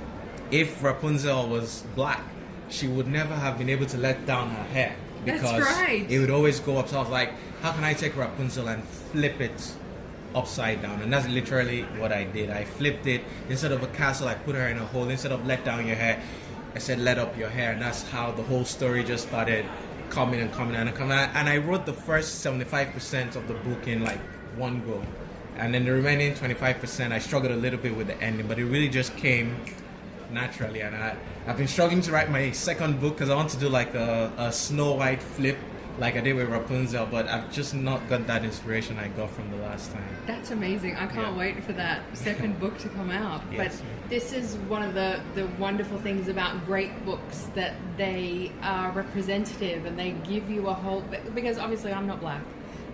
If 0.51 0.83
Rapunzel 0.83 1.49
was 1.49 1.85
black, 1.95 2.23
she 2.69 2.87
would 2.87 3.07
never 3.07 3.35
have 3.35 3.59
been 3.59 3.69
able 3.69 3.87
to 3.87 3.97
let 3.97 4.27
down 4.27 4.51
her 4.51 4.65
hair 4.65 4.97
because 5.25 5.63
right. 5.63 6.11
it 6.11 6.19
would 6.19 6.31
always 6.31 6.61
go 6.61 6.79
up. 6.79 6.89
So 6.89 6.99
I 6.99 7.01
was 7.01 7.11
like, 7.11 7.33
how 7.63 7.73
can 7.73 7.85
I 7.85 7.95
take 7.95 8.17
Rapunzel 8.17 8.69
and 8.69 8.83
flip 8.85 9.41
it 9.41 9.75
upside 10.35 10.83
down? 10.83 11.03
And 11.03 11.13
that's 11.13 11.29
literally 11.29 11.83
what 11.99 12.13
I 12.13 12.25
did. 12.25 12.51
I 12.51 12.65
flipped 12.65 13.07
it. 13.07 13.23
Instead 13.49 13.73
of 13.73 13.83
a 13.83 13.89
castle, 13.89 14.29
I 14.29 14.35
put 14.35 14.55
her 14.55 14.69
in 14.69 14.79
a 14.79 14.87
hole. 14.87 15.09
Instead 15.09 15.33
of 15.33 15.47
let 15.47 15.65
down 15.65 15.87
your 15.87 15.97
hair, 15.97 16.23
I 16.75 16.79
said 16.79 17.01
let 17.01 17.19
up 17.19 17.37
your 17.37 17.51
hair. 17.51 17.73
And 17.73 17.83
that's 17.83 18.03
how 18.09 18.31
the 18.33 18.43
whole 18.43 18.65
story 18.65 19.05
just 19.05 19.29
started 19.29 19.67
coming 20.09 20.41
and 20.41 20.53
coming 20.53 20.77
and 20.77 20.95
coming. 20.95 21.17
And 21.17 21.49
I 21.49 21.59
wrote 21.59 21.87
the 21.87 21.93
first 21.93 22.45
75% 22.45 23.37
of 23.37 23.47
the 23.49 23.55
book 23.55 23.87
in 23.87 24.03
like 24.03 24.21
one 24.57 24.85
go. 24.87 25.03
And 25.57 25.75
then 25.75 25.85
the 25.85 25.93
remaining 25.93 26.35
25%, 26.35 27.13
I 27.13 27.19
struggled 27.19 27.53
a 27.53 27.57
little 27.57 27.79
bit 27.79 27.95
with 27.95 28.07
the 28.07 28.21
ending, 28.23 28.47
but 28.47 28.59
it 28.59 28.65
really 28.65 28.89
just 28.89 29.15
came 29.17 29.57
naturally. 30.33 30.81
And 30.81 30.95
I, 30.97 31.17
I've 31.47 31.57
been 31.57 31.69
struggling 31.69 32.01
to 32.03 32.13
write 32.13 32.31
my 32.31 32.51
second 32.53 33.01
book 33.01 33.15
because 33.17 33.31
I 33.31 33.35
want 33.35 33.51
to 33.51 33.59
do 33.59 33.69
like 33.69 33.95
a, 33.95 34.33
a 34.39 34.53
Snow 34.53 34.93
White 34.95 35.23
flip 35.23 35.59
like 35.99 36.17
I 36.17 36.21
did 36.21 36.33
with 36.35 36.49
Rapunzel, 36.49 37.07
but 37.11 37.29
I've 37.29 37.53
just 37.53 37.75
not 37.75 38.09
got 38.09 38.27
that 38.27 38.43
inspiration 38.43 38.97
I 38.99 39.09
got 39.09 39.29
from 39.31 39.51
the 39.51 39.59
last 39.59 39.93
time. 39.93 40.09
That's 40.27 40.51
amazing. 40.51 40.97
I 40.97 41.07
can't 41.07 41.33
Yeah. 41.35 41.37
wait 41.39 41.63
for 41.63 41.75
that 41.75 42.01
second 42.15 42.59
book 42.59 42.79
to 42.79 42.89
come 42.89 43.11
out. 43.11 43.43
Yes. 43.53 43.83
But 43.83 44.09
this 44.11 44.33
is 44.33 44.55
one 44.69 44.83
of 44.83 44.95
the, 44.95 45.21
the 45.35 45.47
wonderful 45.59 45.99
things 45.99 46.29
about 46.29 46.65
great 46.65 47.05
books 47.05 47.49
that 47.55 47.75
they 47.99 48.51
are 48.63 48.93
representative 48.93 49.85
and 49.85 49.99
they 49.99 50.13
give 50.27 50.49
you 50.49 50.69
a 50.69 50.73
whole. 50.75 51.03
Because 51.35 51.59
obviously 51.59 51.93
I'm 51.93 52.07
not 52.07 52.21
black, 52.21 52.41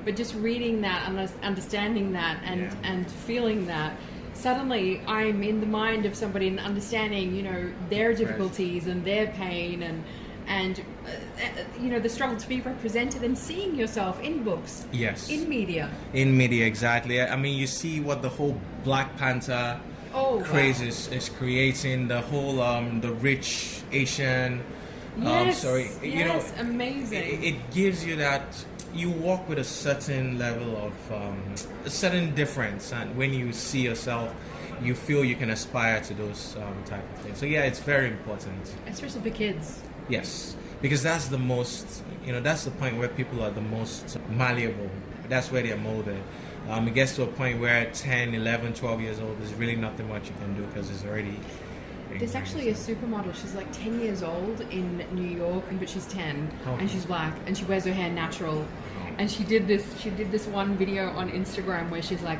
but 0.04 0.16
just 0.16 0.34
reading 0.34 0.80
that 0.80 1.08
and 1.08 1.30
understanding 1.44 2.12
that 2.14 2.40
and, 2.44 2.62
Yeah. 2.62 2.74
and 2.82 3.08
feeling 3.08 3.66
that. 3.66 3.92
Suddenly, 4.36 5.00
I'm 5.06 5.42
in 5.42 5.60
the 5.60 5.66
mind 5.66 6.04
of 6.06 6.14
somebody 6.14 6.48
and 6.48 6.60
understanding, 6.60 7.34
you 7.34 7.42
know, 7.42 7.72
their 7.90 8.12
difficulties 8.14 8.86
and 8.86 9.04
their 9.04 9.26
pain 9.28 9.82
and 9.82 10.04
and 10.48 10.80
uh, 11.04 11.10
uh, 11.10 11.82
you 11.82 11.90
know 11.90 11.98
the 11.98 12.08
struggle 12.08 12.36
to 12.36 12.48
be 12.48 12.60
represented 12.60 13.24
and 13.24 13.36
seeing 13.36 13.74
yourself 13.74 14.20
in 14.22 14.44
books, 14.44 14.86
Yes. 14.92 15.28
in 15.28 15.48
media. 15.48 15.90
In 16.12 16.36
media, 16.36 16.66
exactly. 16.66 17.20
I 17.20 17.34
mean, 17.34 17.58
you 17.58 17.66
see 17.66 17.98
what 17.98 18.22
the 18.22 18.28
whole 18.28 18.56
Black 18.84 19.16
Panther 19.16 19.80
Oh, 20.14 20.40
craze 20.44 20.80
wow. 20.80 20.86
is, 20.86 21.08
is 21.08 21.28
creating. 21.30 22.06
The 22.06 22.20
whole 22.20 22.62
um, 22.62 23.00
the 23.00 23.12
rich 23.14 23.80
Asian. 23.90 24.62
um, 25.16 25.22
Yes, 25.24 25.62
sorry, 25.62 25.90
you 26.02 26.24
know, 26.26 26.34
yes, 26.38 26.52
amazing. 26.60 27.24
It, 27.24 27.42
it 27.54 27.70
gives 27.72 28.04
you 28.06 28.14
that 28.16 28.44
you 28.96 29.10
walk 29.10 29.48
with 29.48 29.58
a 29.58 29.64
certain 29.64 30.38
level 30.38 30.76
of 30.76 31.12
um, 31.12 31.40
a 31.84 31.90
certain 31.90 32.34
difference, 32.34 32.92
and 32.92 33.16
when 33.16 33.32
you 33.34 33.52
see 33.52 33.80
yourself, 33.80 34.34
you 34.82 34.94
feel 34.94 35.24
you 35.24 35.36
can 35.36 35.50
aspire 35.50 36.00
to 36.02 36.14
those 36.14 36.56
um, 36.56 36.82
type 36.84 37.02
of 37.14 37.20
things. 37.20 37.38
So 37.38 37.46
yeah, 37.46 37.62
it's 37.62 37.80
very 37.80 38.08
important. 38.08 38.74
especially 38.88 39.20
for 39.22 39.30
kids. 39.30 39.80
Yes, 40.08 40.56
because 40.82 41.02
that's 41.02 41.28
the 41.28 41.38
most, 41.38 42.02
you 42.24 42.32
know, 42.32 42.40
that's 42.40 42.64
the 42.64 42.70
point 42.72 42.96
where 42.98 43.08
people 43.08 43.42
are 43.42 43.50
the 43.50 43.60
most 43.60 44.18
malleable. 44.30 44.90
That's 45.28 45.50
where 45.50 45.62
they're 45.62 45.76
molded. 45.76 46.22
Um, 46.68 46.86
it 46.88 46.94
gets 46.94 47.14
to 47.16 47.22
a 47.22 47.26
point 47.26 47.60
where 47.60 47.90
10, 47.90 48.34
11, 48.34 48.74
12 48.74 49.00
years 49.00 49.20
old, 49.20 49.38
there's 49.40 49.54
really 49.54 49.76
nothing 49.76 50.08
much 50.08 50.28
you 50.28 50.34
can 50.40 50.54
do 50.56 50.62
because 50.66 50.90
it's 50.90 51.04
already. 51.04 51.38
There's 52.18 52.34
actually 52.36 52.68
a 52.70 52.74
supermodel. 52.74 53.34
She's 53.34 53.54
like 53.54 53.70
10 53.72 54.00
years 54.00 54.22
old 54.22 54.60
in 54.70 55.04
New 55.12 55.36
York, 55.36 55.64
but 55.78 55.88
she's 55.90 56.06
10, 56.06 56.48
Oh. 56.66 56.74
and 56.76 56.90
she's 56.90 57.04
black, 57.04 57.34
and 57.46 57.56
she 57.58 57.64
wears 57.64 57.84
her 57.84 57.92
hair 57.92 58.10
natural. 58.10 58.64
And 59.18 59.30
she 59.30 59.44
did 59.44 59.66
this. 59.66 59.84
She 60.00 60.10
did 60.10 60.30
this 60.30 60.46
one 60.46 60.76
video 60.76 61.08
on 61.10 61.30
Instagram 61.30 61.90
where 61.90 62.02
she's 62.02 62.22
like, 62.22 62.38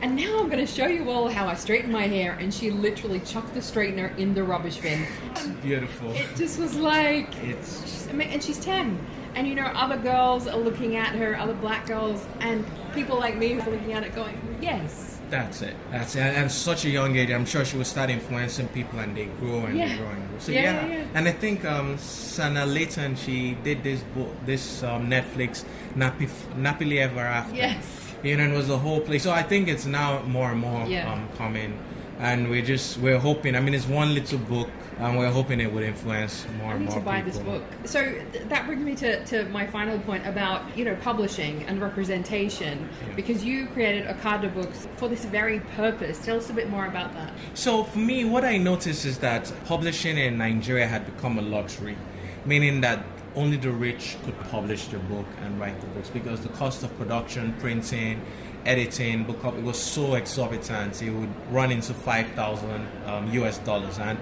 "And 0.00 0.16
now 0.16 0.40
I'm 0.40 0.46
going 0.46 0.64
to 0.64 0.66
show 0.66 0.86
you 0.86 1.10
all 1.10 1.28
how 1.28 1.46
I 1.46 1.54
straighten 1.54 1.92
my 1.92 2.06
hair." 2.06 2.32
And 2.40 2.52
she 2.52 2.70
literally 2.70 3.20
chucked 3.20 3.54
the 3.54 3.60
straightener 3.60 4.16
in 4.18 4.34
the 4.34 4.42
rubbish 4.42 4.78
bin. 4.78 5.06
It's 5.30 5.46
beautiful. 5.46 6.10
It 6.12 6.34
just 6.36 6.58
was 6.58 6.74
like, 6.76 7.34
It's 7.44 7.82
she's, 7.82 8.06
and 8.08 8.42
she's 8.42 8.58
10. 8.58 8.98
And 9.34 9.46
you 9.46 9.54
know, 9.54 9.66
other 9.74 9.96
girls 9.96 10.46
are 10.46 10.58
looking 10.58 10.96
at 10.96 11.14
her, 11.14 11.38
other 11.38 11.54
black 11.54 11.86
girls, 11.86 12.26
and 12.40 12.64
people 12.94 13.16
like 13.18 13.36
me 13.36 13.54
who 13.54 13.60
are 13.60 13.72
looking 13.72 13.92
at 13.92 14.02
it 14.02 14.14
going, 14.14 14.38
"Yes." 14.60 15.11
That's 15.32 15.62
it. 15.62 15.74
That's 15.90 16.14
it. 16.14 16.20
And 16.20 16.36
at 16.44 16.50
such 16.50 16.84
a 16.84 16.90
young 16.90 17.16
age, 17.16 17.30
I'm 17.30 17.46
sure 17.46 17.64
she 17.64 17.78
will 17.78 17.86
start 17.86 18.10
influencing 18.10 18.68
people, 18.68 18.98
and 18.98 19.16
they 19.16 19.26
grow 19.40 19.60
and 19.64 19.78
Yeah. 19.78 19.88
they 19.88 19.96
grow 19.96 20.08
and 20.16 20.28
grow. 20.28 20.38
So 20.38 20.52
Yeah, 20.52 20.60
yeah, 20.62 20.86
yeah, 20.86 21.04
and 21.16 21.26
I 21.26 21.32
think 21.32 21.64
um, 21.64 21.96
Sanaa 21.96 22.66
Lathan, 22.76 23.16
she 23.16 23.56
did 23.64 23.82
this 23.82 24.00
book, 24.14 24.28
this 24.44 24.82
um, 24.82 25.08
Netflix 25.08 25.64
Nappy 25.96 26.28
Nappily 26.66 26.98
Ever 27.06 27.20
After. 27.20 27.56
Yes. 27.56 27.82
You 28.22 28.36
know, 28.36 28.44
and 28.44 28.52
it 28.52 28.56
was 28.56 28.68
a 28.68 28.76
whole 28.76 29.00
place. 29.00 29.22
So 29.22 29.32
I 29.32 29.42
think 29.42 29.68
it's 29.68 29.86
now 29.86 30.20
more 30.36 30.50
and 30.52 30.60
more 30.60 30.82
um, 31.08 31.26
coming, 31.38 31.78
and 32.20 32.50
we're 32.50 32.66
just 32.74 32.98
we're 32.98 33.18
hoping. 33.18 33.56
I 33.56 33.60
mean, 33.60 33.72
it's 33.74 33.88
one 33.88 34.12
little 34.14 34.38
book, 34.38 34.68
and 34.98 35.18
we're 35.18 35.30
hoping 35.30 35.60
it 35.60 35.72
would 35.72 35.82
influence 35.82 36.46
more 36.58 36.68
I 36.68 36.74
and 36.74 36.80
need 36.80 36.90
more 36.90 36.98
to 36.98 37.04
buy 37.04 37.22
people. 37.22 37.32
this 37.32 37.42
book. 37.42 37.62
So 37.84 38.02
th- 38.02 38.44
that 38.48 38.66
brings 38.66 38.82
me 38.84 38.94
to, 38.96 39.24
to 39.26 39.44
my 39.46 39.66
final 39.66 39.98
point 40.00 40.26
about 40.26 40.76
you 40.76 40.84
know 40.84 40.94
publishing 40.96 41.62
and 41.64 41.80
representation 41.80 42.88
because 43.16 43.44
you 43.44 43.66
created 43.68 44.06
Okada 44.06 44.48
Books 44.48 44.86
for 44.96 45.08
this 45.08 45.24
very 45.24 45.60
purpose. 45.76 46.18
Tell 46.24 46.36
us 46.36 46.50
a 46.50 46.52
bit 46.52 46.68
more 46.70 46.86
about 46.86 47.12
that. 47.14 47.32
So 47.54 47.84
for 47.84 47.98
me, 47.98 48.24
what 48.24 48.44
I 48.44 48.58
noticed 48.58 49.04
is 49.04 49.18
that 49.18 49.52
publishing 49.66 50.18
in 50.18 50.38
Nigeria 50.38 50.86
had 50.86 51.06
become 51.06 51.38
a 51.38 51.42
luxury, 51.42 51.96
meaning 52.44 52.80
that 52.82 53.04
only 53.34 53.56
the 53.56 53.70
rich 53.70 54.16
could 54.24 54.38
publish 54.50 54.86
their 54.88 55.00
book 55.00 55.26
and 55.42 55.58
write 55.58 55.80
the 55.80 55.86
books 55.88 56.10
because 56.10 56.40
the 56.42 56.50
cost 56.50 56.82
of 56.82 56.94
production, 56.98 57.54
printing, 57.60 58.20
editing, 58.66 59.24
book 59.24 59.42
up, 59.44 59.54
it 59.56 59.62
was 59.62 59.78
so 59.78 60.14
exorbitant. 60.14 61.00
It 61.02 61.10
would 61.10 61.30
run 61.50 61.72
into 61.72 61.94
five 61.94 62.30
thousand 62.32 62.86
um, 63.06 63.32
US 63.32 63.58
dollars, 63.58 63.98
and 63.98 64.18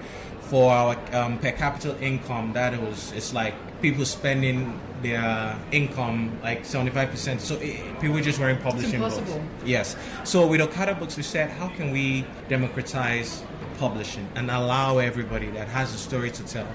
for 0.51 0.69
our 0.69 0.97
um, 1.13 1.39
per 1.39 1.53
capita 1.53 1.97
income, 2.01 2.51
that 2.51 2.77
was 2.81 3.13
it's 3.13 3.33
like 3.33 3.55
people 3.81 4.03
spending 4.03 4.77
their 5.01 5.57
income 5.71 6.37
like 6.43 6.65
seventy 6.65 6.91
five 6.91 7.09
percent. 7.09 7.39
So 7.39 7.55
it, 7.55 8.01
people 8.01 8.19
just 8.19 8.37
weren't 8.37 8.61
publishing 8.61 8.99
books. 8.99 9.21
Yes. 9.63 9.95
So 10.25 10.45
with 10.45 10.59
Okada 10.59 10.93
Books, 10.95 11.15
we 11.15 11.23
said, 11.23 11.51
how 11.51 11.69
can 11.69 11.91
we 11.91 12.25
democratize 12.49 13.43
publishing 13.79 14.27
and 14.35 14.51
allow 14.51 14.97
everybody 14.97 15.49
that 15.51 15.69
has 15.69 15.95
a 15.95 15.97
story 15.97 16.31
to 16.31 16.43
tell, 16.43 16.67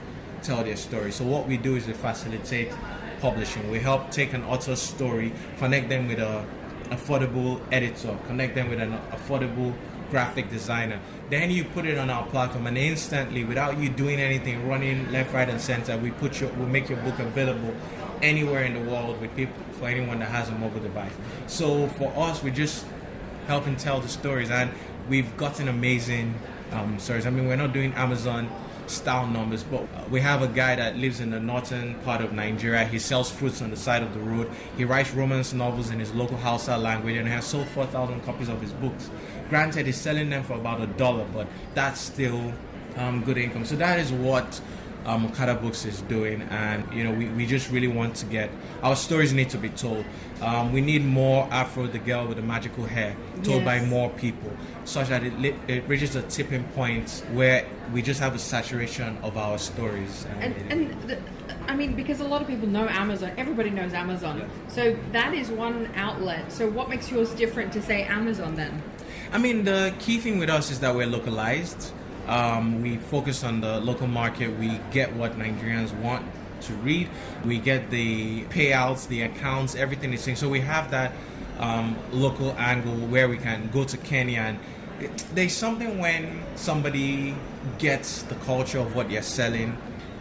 tell 0.42 0.64
their 0.64 0.76
story? 0.76 1.12
So 1.12 1.24
what 1.26 1.46
we 1.46 1.58
do 1.58 1.76
is 1.76 1.86
we 1.86 1.92
facilitate 1.92 2.72
publishing. 3.20 3.70
We 3.70 3.80
help 3.80 4.10
take 4.10 4.32
an 4.32 4.42
author's 4.44 4.80
story, 4.80 5.34
connect 5.58 5.90
them 5.90 6.08
with 6.08 6.18
a 6.18 6.46
affordable 6.84 7.60
editor, 7.70 8.16
connect 8.26 8.54
them 8.54 8.70
with 8.70 8.80
an 8.80 8.98
affordable 9.12 9.74
graphic 10.10 10.50
designer. 10.50 11.00
Then 11.30 11.50
you 11.50 11.64
put 11.64 11.86
it 11.86 11.98
on 11.98 12.10
our 12.10 12.26
platform, 12.26 12.66
and 12.66 12.78
instantly, 12.78 13.44
without 13.44 13.78
you 13.78 13.88
doing 13.88 14.20
anything, 14.20 14.66
running 14.68 15.10
left, 15.12 15.34
right, 15.34 15.48
and 15.48 15.60
center, 15.60 15.96
we 15.98 16.10
put 16.10 16.40
your, 16.40 16.50
we 16.54 16.66
make 16.66 16.88
your 16.88 16.98
book 16.98 17.18
available 17.18 17.74
anywhere 18.22 18.64
in 18.64 18.74
the 18.74 18.90
world 18.90 19.20
with 19.20 19.34
people 19.36 19.54
for 19.72 19.88
anyone 19.88 20.18
that 20.20 20.30
has 20.30 20.48
a 20.48 20.52
mobile 20.52 20.80
device. 20.80 21.12
So 21.46 21.88
for 21.88 22.12
us, 22.16 22.42
we're 22.42 22.54
just 22.54 22.86
helping 23.46 23.76
tell 23.76 24.00
the 24.00 24.08
stories, 24.08 24.50
and 24.50 24.70
we've 25.08 25.36
gotten 25.36 25.68
amazing 25.68 26.34
um, 26.72 26.98
stories. 26.98 27.26
I 27.26 27.30
mean, 27.30 27.46
we're 27.46 27.56
not 27.56 27.72
doing 27.72 27.92
Amazon 27.94 28.48
style 28.90 29.26
numbers. 29.26 29.62
But 29.62 30.10
we 30.10 30.20
have 30.20 30.42
a 30.42 30.48
guy 30.48 30.76
that 30.76 30.96
lives 30.96 31.20
in 31.20 31.30
the 31.30 31.40
northern 31.40 31.94
part 32.00 32.20
of 32.20 32.32
Nigeria. 32.32 32.84
He 32.84 32.98
sells 32.98 33.30
fruits 33.30 33.62
on 33.62 33.70
the 33.70 33.76
side 33.76 34.02
of 34.02 34.14
the 34.14 34.20
road. 34.20 34.50
He 34.76 34.84
writes 34.84 35.12
romance 35.12 35.52
novels 35.52 35.90
in 35.90 35.98
his 35.98 36.12
local 36.14 36.36
Hausa 36.36 36.76
language 36.76 37.16
and 37.16 37.28
has 37.28 37.46
sold 37.46 37.68
4,000 37.68 38.20
copies 38.22 38.48
of 38.48 38.60
his 38.60 38.72
books. 38.72 39.10
Granted, 39.48 39.86
he's 39.86 40.00
selling 40.00 40.30
them 40.30 40.42
for 40.42 40.54
about 40.54 40.80
a 40.80 40.86
dollar, 40.86 41.26
but 41.32 41.46
that's 41.74 42.00
still 42.00 42.52
um, 42.96 43.22
good 43.24 43.38
income. 43.38 43.64
So 43.64 43.76
that 43.76 43.98
is 44.00 44.12
what 44.12 44.60
um, 45.06 45.26
Okada 45.26 45.54
Books 45.54 45.84
is 45.84 46.02
doing, 46.02 46.42
and 46.42 46.92
you 46.92 47.04
know 47.04 47.12
we, 47.12 47.28
we 47.30 47.46
just 47.46 47.70
really 47.70 47.88
want 47.88 48.16
to 48.16 48.26
get 48.26 48.50
our 48.82 48.96
stories 48.96 49.32
need 49.32 49.50
to 49.50 49.58
be 49.58 49.70
told. 49.70 50.04
Um, 50.42 50.72
we 50.72 50.80
need 50.80 51.04
more 51.04 51.48
Afro, 51.50 51.86
the 51.86 51.98
girl 51.98 52.26
with 52.26 52.36
the 52.36 52.42
magical 52.42 52.84
hair, 52.84 53.16
told 53.42 53.64
by 53.64 53.80
more 53.80 54.10
people, 54.10 54.50
such 54.84 55.08
that 55.08 55.22
it, 55.22 55.38
li- 55.38 55.56
it 55.68 55.88
reaches 55.88 56.14
a 56.16 56.22
tipping 56.22 56.64
point 56.74 57.24
where 57.32 57.66
we 57.92 58.02
just 58.02 58.20
have 58.20 58.34
a 58.34 58.38
saturation 58.38 59.16
of 59.22 59.38
our 59.38 59.56
stories. 59.58 60.26
And, 60.40 60.54
and 60.70 61.02
the, 61.08 61.18
I 61.68 61.74
mean, 61.74 61.94
because 61.94 62.20
a 62.20 62.24
lot 62.24 62.42
of 62.42 62.48
people 62.48 62.68
know 62.68 62.88
Amazon, 62.88 63.32
everybody 63.36 63.70
knows 63.70 63.94
Amazon. 63.94 64.48
So 64.68 64.96
that 65.12 65.34
is 65.34 65.48
one 65.50 65.88
outlet. 65.94 66.52
So 66.52 66.68
what 66.68 66.88
makes 66.88 67.10
yours 67.10 67.32
different 67.34 67.72
to 67.72 67.82
say 67.82 68.02
Amazon 68.02 68.56
then? 68.56 68.82
I 69.32 69.38
mean, 69.38 69.64
the 69.64 69.94
key 69.98 70.18
thing 70.18 70.38
with 70.38 70.50
us 70.50 70.70
is 70.70 70.80
that 70.80 70.94
we're 70.94 71.06
localized. 71.06 71.92
Um, 72.26 72.82
we 72.82 72.96
focus 72.96 73.44
on 73.44 73.60
the 73.60 73.80
local 73.80 74.06
market. 74.06 74.58
We 74.58 74.80
get 74.90 75.14
what 75.14 75.38
Nigerians 75.38 75.92
want 76.00 76.26
to 76.62 76.72
read. 76.74 77.08
We 77.44 77.58
get 77.58 77.90
the 77.90 78.44
payouts, 78.44 79.08
the 79.08 79.22
accounts, 79.22 79.74
everything 79.74 80.12
is 80.12 80.22
saying. 80.22 80.36
So 80.36 80.48
we 80.48 80.60
have 80.60 80.90
that 80.90 81.12
um, 81.58 81.96
local 82.12 82.52
angle 82.58 82.94
where 82.94 83.28
we 83.28 83.38
can 83.38 83.68
go 83.72 83.84
to 83.84 83.96
Kenya 83.96 84.40
and 84.40 84.58
it, 85.00 85.24
there's 85.34 85.54
something 85.54 85.98
when 85.98 86.42
somebody 86.54 87.34
gets 87.78 88.22
the 88.22 88.34
culture 88.36 88.78
of 88.78 88.94
what 88.94 89.10
you're 89.10 89.22
selling. 89.22 89.76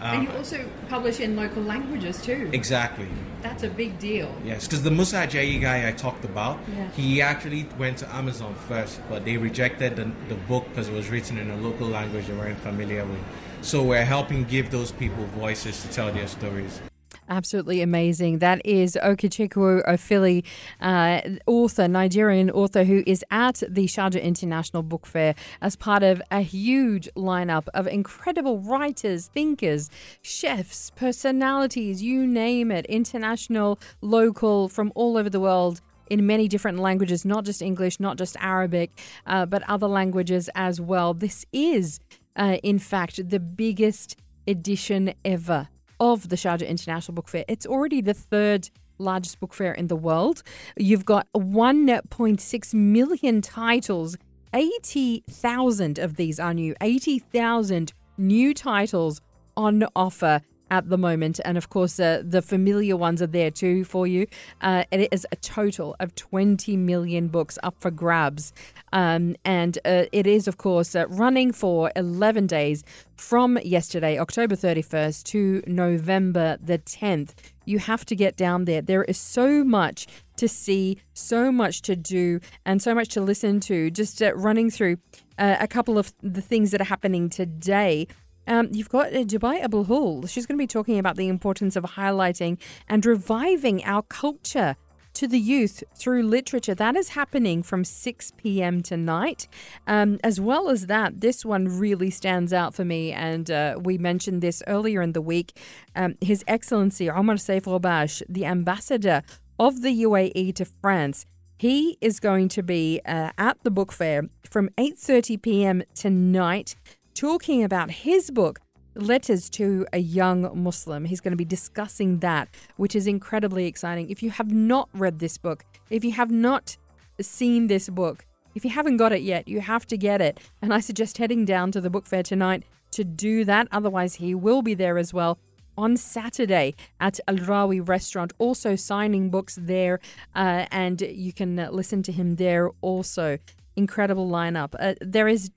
And 0.05 0.19
Um, 0.19 0.23
you 0.25 0.37
also 0.37 0.57
publish 0.89 1.19
in 1.19 1.35
local 1.35 1.63
languages 1.63 2.21
too. 2.21 2.49
exactly. 2.53 3.07
That's 3.41 3.63
a 3.63 3.69
big 3.69 3.97
deal. 3.99 4.29
Yes, 4.43 4.67
because 4.67 4.83
the 4.83 4.91
Musa 4.91 5.17
Ajayi 5.27 5.59
guy 5.61 5.87
I 5.87 5.91
talked 5.91 6.25
about, 6.25 6.59
Yeah. 6.75 6.87
he 6.95 7.21
actually 7.21 7.67
went 7.77 7.97
to 7.99 8.15
Amazon 8.15 8.55
first, 8.67 8.99
but 9.09 9.25
they 9.25 9.37
rejected 9.37 9.95
the, 9.95 10.05
the 10.29 10.35
book 10.47 10.65
because 10.69 10.87
it 10.89 10.93
was 10.93 11.09
written 11.09 11.37
in 11.37 11.49
a 11.51 11.57
local 11.57 11.87
language 11.87 12.27
they 12.27 12.33
weren't 12.33 12.59
familiar 12.59 13.03
with. 13.05 13.19
So 13.61 13.81
we're 13.83 14.05
helping 14.05 14.43
give 14.45 14.69
those 14.71 14.91
people 14.91 15.25
voices 15.37 15.81
to 15.83 15.87
tell 15.89 16.11
their 16.11 16.27
stories. 16.27 16.81
Absolutely 17.27 17.81
amazing. 17.81 18.37
That 18.37 18.63
is 18.63 18.97
Okechukwu 19.01 19.83
Ofili, 19.87 20.43
uh, 20.79 21.21
author, 21.47 21.87
Nigerian 21.87 22.51
author, 22.51 22.83
who 22.83 23.03
is 23.07 23.25
at 23.31 23.63
the 23.67 23.85
Sharjah 23.85 24.21
International 24.21 24.83
Book 24.83 25.07
Fair 25.07 25.33
as 25.59 25.75
part 25.75 26.03
of 26.03 26.21
a 26.29 26.41
huge 26.41 27.09
lineup 27.15 27.67
of 27.73 27.87
incredible 27.87 28.59
writers, 28.59 29.27
thinkers, 29.33 29.89
chefs, 30.21 30.91
personalities, 30.91 32.03
you 32.03 32.27
name 32.27 32.69
it, 32.69 32.85
international, 32.85 33.79
local, 34.01 34.69
from 34.69 34.91
all 34.93 35.17
over 35.17 35.29
the 35.29 35.39
world 35.39 35.81
in 36.11 36.27
many 36.27 36.47
different 36.47 36.77
languages, 36.77 37.25
not 37.25 37.43
just 37.43 37.59
English, 37.59 37.99
not 37.99 38.17
just 38.17 38.37
Arabic, 38.39 38.91
uh, 39.25 39.47
but 39.47 39.67
other 39.67 39.87
languages 39.87 40.47
as 40.53 40.79
well. 40.79 41.15
This 41.15 41.43
is, 41.51 41.99
uh, 42.35 42.57
in 42.61 42.77
fact, 42.77 43.29
the 43.31 43.39
biggest 43.39 44.15
edition 44.47 45.15
ever 45.23 45.69
of 45.99 46.29
the 46.29 46.35
Sharjah 46.35 46.67
International 46.67 47.15
Book 47.15 47.27
Fair. 47.27 47.45
It's 47.47 47.65
already 47.65 48.01
the 48.01 48.13
third 48.13 48.69
largest 48.97 49.39
book 49.39 49.53
fair 49.53 49.73
in 49.73 49.87
the 49.87 49.95
world. 49.95 50.43
You've 50.77 51.05
got 51.05 51.27
1.6 51.33 52.73
million 52.73 53.41
titles. 53.41 54.17
80,000 54.53 55.99
of 55.99 56.15
these 56.15 56.39
are 56.39 56.53
new. 56.53 56.75
80,000 56.79 57.93
new 58.17 58.53
titles 58.53 59.21
on 59.57 59.85
offer 59.95 60.41
at 60.71 60.89
the 60.89 60.97
moment. 60.97 61.39
And 61.45 61.57
of 61.57 61.69
course, 61.69 61.99
uh, 61.99 62.23
the 62.25 62.41
familiar 62.41 62.97
ones 62.97 63.21
are 63.21 63.27
there 63.27 63.51
too 63.51 63.83
for 63.83 64.07
you. 64.07 64.27
Uh, 64.61 64.83
it 64.91 65.11
is 65.11 65.25
a 65.31 65.35
total 65.35 65.95
of 65.99 66.15
20 66.15 66.75
million 66.77 67.27
books 67.27 67.57
up 67.63 67.75
for 67.79 67.91
grabs. 67.91 68.53
Um, 68.93 69.35
and 69.43 69.77
uh, 69.85 70.05
it 70.11 70.25
is, 70.25 70.47
of 70.47 70.57
course, 70.57 70.95
uh, 70.95 71.07
running 71.09 71.51
for 71.51 71.91
11 71.95 72.47
days 72.47 72.83
from 73.17 73.57
yesterday, 73.63 74.17
October 74.17 74.55
31st, 74.55 75.23
to 75.23 75.63
November 75.67 76.57
the 76.61 76.79
10th. 76.79 77.31
You 77.65 77.79
have 77.79 78.05
to 78.05 78.15
get 78.15 78.37
down 78.37 78.65
there. 78.65 78.81
There 78.81 79.03
is 79.03 79.17
so 79.17 79.63
much 79.63 80.07
to 80.37 80.47
see, 80.47 80.99
so 81.13 81.51
much 81.51 81.81
to 81.83 81.95
do, 81.95 82.39
and 82.65 82.81
so 82.81 82.93
much 82.93 83.09
to 83.09 83.21
listen 83.21 83.59
to. 83.61 83.89
Just 83.89 84.21
uh, 84.21 84.35
running 84.35 84.69
through 84.69 84.97
uh, 85.37 85.57
a 85.59 85.67
couple 85.67 85.97
of 85.97 86.13
the 86.21 86.41
things 86.41 86.71
that 86.71 86.81
are 86.81 86.85
happening 86.85 87.29
today. 87.29 88.07
Um, 88.47 88.69
you've 88.71 88.89
got 88.89 89.07
uh, 89.07 89.23
Dubai 89.23 89.63
Abulhoul. 89.63 90.29
She's 90.29 90.45
going 90.45 90.57
to 90.57 90.61
be 90.61 90.67
talking 90.67 90.99
about 90.99 91.15
the 91.15 91.27
importance 91.27 91.75
of 91.75 91.83
highlighting 91.83 92.57
and 92.87 93.05
reviving 93.05 93.83
our 93.83 94.03
culture 94.03 94.75
to 95.15 95.27
the 95.27 95.39
youth 95.39 95.83
through 95.97 96.23
literature. 96.23 96.75
That 96.75 96.95
is 96.95 97.09
happening 97.09 97.63
from 97.63 97.83
6 97.83 98.33
p.m. 98.37 98.83
tonight. 98.83 99.47
Um, 99.87 100.19
as 100.23 100.39
well 100.39 100.69
as 100.69 100.87
that, 100.87 101.21
this 101.21 101.43
one 101.45 101.79
really 101.79 102.09
stands 102.11 102.53
out 102.53 102.75
for 102.75 102.85
me, 102.85 103.11
and 103.11 103.49
uh, 103.49 103.79
we 103.81 103.97
mentioned 103.97 104.41
this 104.41 104.61
earlier 104.67 105.01
in 105.01 105.13
the 105.13 105.21
week. 105.21 105.57
Um, 105.95 106.15
His 106.21 106.43
Excellency 106.47 107.09
Omar 107.09 107.35
Saif 107.35 107.63
Ghobash, 107.63 108.21
the 108.29 108.45
ambassador 108.45 109.23
of 109.57 109.81
the 109.81 110.03
UAE 110.03 110.53
to 110.55 110.65
France, 110.65 111.25
he 111.57 111.97
is 112.01 112.19
going 112.19 112.49
to 112.49 112.61
be 112.61 112.99
uh, 113.05 113.29
at 113.37 113.57
the 113.63 113.71
book 113.71 113.93
fair 113.93 114.23
from 114.43 114.69
8:30 114.77 115.41
p.m. 115.41 115.83
tonight 115.93 116.75
talking 117.15 117.63
about 117.63 117.89
his 117.89 118.29
book 118.29 118.59
Letters 118.97 119.49
to 119.49 119.85
a 119.91 119.97
Young 119.97 120.49
Muslim. 120.61 121.05
He's 121.05 121.19
going 121.19 121.31
to 121.31 121.37
be 121.37 121.45
discussing 121.45 122.19
that, 122.19 122.47
which 122.77 122.95
is 122.95 123.07
incredibly 123.07 123.65
exciting. 123.65 124.09
If 124.09 124.21
you 124.21 124.29
have 124.29 124.51
not 124.51 124.87
read 124.93 125.19
this 125.19 125.37
book, 125.37 125.65
if 125.89 126.05
you 126.05 126.11
have 126.11 126.31
not 126.31 126.77
seen 127.19 127.67
this 127.67 127.89
book, 127.89 128.25
if 128.53 128.63
you 128.63 128.71
haven't 128.71 128.97
got 128.97 129.11
it 129.11 129.21
yet, 129.21 129.47
you 129.47 129.59
have 129.59 129.85
to 129.87 129.97
get 129.97 130.21
it. 130.21 130.39
And 130.61 130.73
I 130.73 130.79
suggest 130.79 131.17
heading 131.17 131.43
down 131.43 131.71
to 131.73 131.81
the 131.81 131.89
book 131.89 132.05
fair 132.05 132.23
tonight 132.23 132.63
to 132.91 133.03
do 133.03 133.43
that. 133.43 133.67
Otherwise, 133.71 134.15
he 134.15 134.33
will 134.33 134.61
be 134.61 134.73
there 134.73 134.97
as 134.97 135.13
well 135.13 135.37
on 135.77 135.97
Saturday 135.97 136.73
at 137.01 137.19
Al 137.27 137.35
Rawi 137.35 137.85
restaurant, 137.85 138.31
also 138.37 138.77
signing 138.77 139.29
books 139.29 139.57
there, 139.61 139.99
uh, 140.35 140.67
and 140.71 141.01
you 141.01 141.33
can 141.33 141.55
listen 141.71 142.01
to 142.03 142.13
him 142.13 142.37
there 142.37 142.71
also. 142.79 143.39
Incredible 143.75 144.29
lineup. 144.29 144.73
Uh, 144.79 144.93
there 145.01 145.27
is 145.27 145.51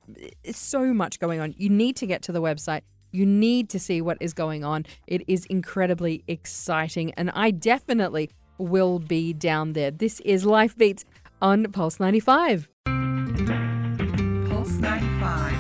so 0.51 0.93
much 0.93 1.21
going 1.21 1.41
on. 1.41 1.55
You 1.57 1.69
need 1.71 1.97
to 1.97 2.07
get 2.07 2.23
to 2.23 2.33
the 2.33 2.43
website. 2.43 2.83
You 3.11 3.25
need 3.25 3.71
to 3.71 3.79
see 3.79 4.03
what 4.03 4.19
is 4.21 4.35
going 4.35 4.65
on. 4.65 4.85
It 5.07 5.23
is 5.29 5.47
incredibly 5.47 6.25
exciting, 6.29 7.13
and 7.15 7.31
I 7.31 7.51
definitely 7.51 8.31
will 8.59 8.99
be 8.99 9.33
down 9.33 9.73
there. 9.73 9.91
This 9.91 10.21
is 10.21 10.45
Life 10.45 10.77
Beats 10.77 11.05
on 11.41 11.73
Pulse 11.73 12.01
95. 12.01 12.69
Pulse 12.85 14.73
95. 14.73 15.53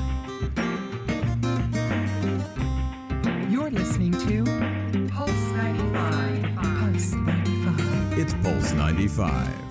You're 3.50 3.70
listening 3.70 4.12
to 4.12 4.44
Pulse 5.10 5.30
95. 5.30 6.54
Pulse 6.56 7.12
95. 7.14 8.18
It's 8.18 8.34
Pulse 8.34 8.72
95. 8.72 9.67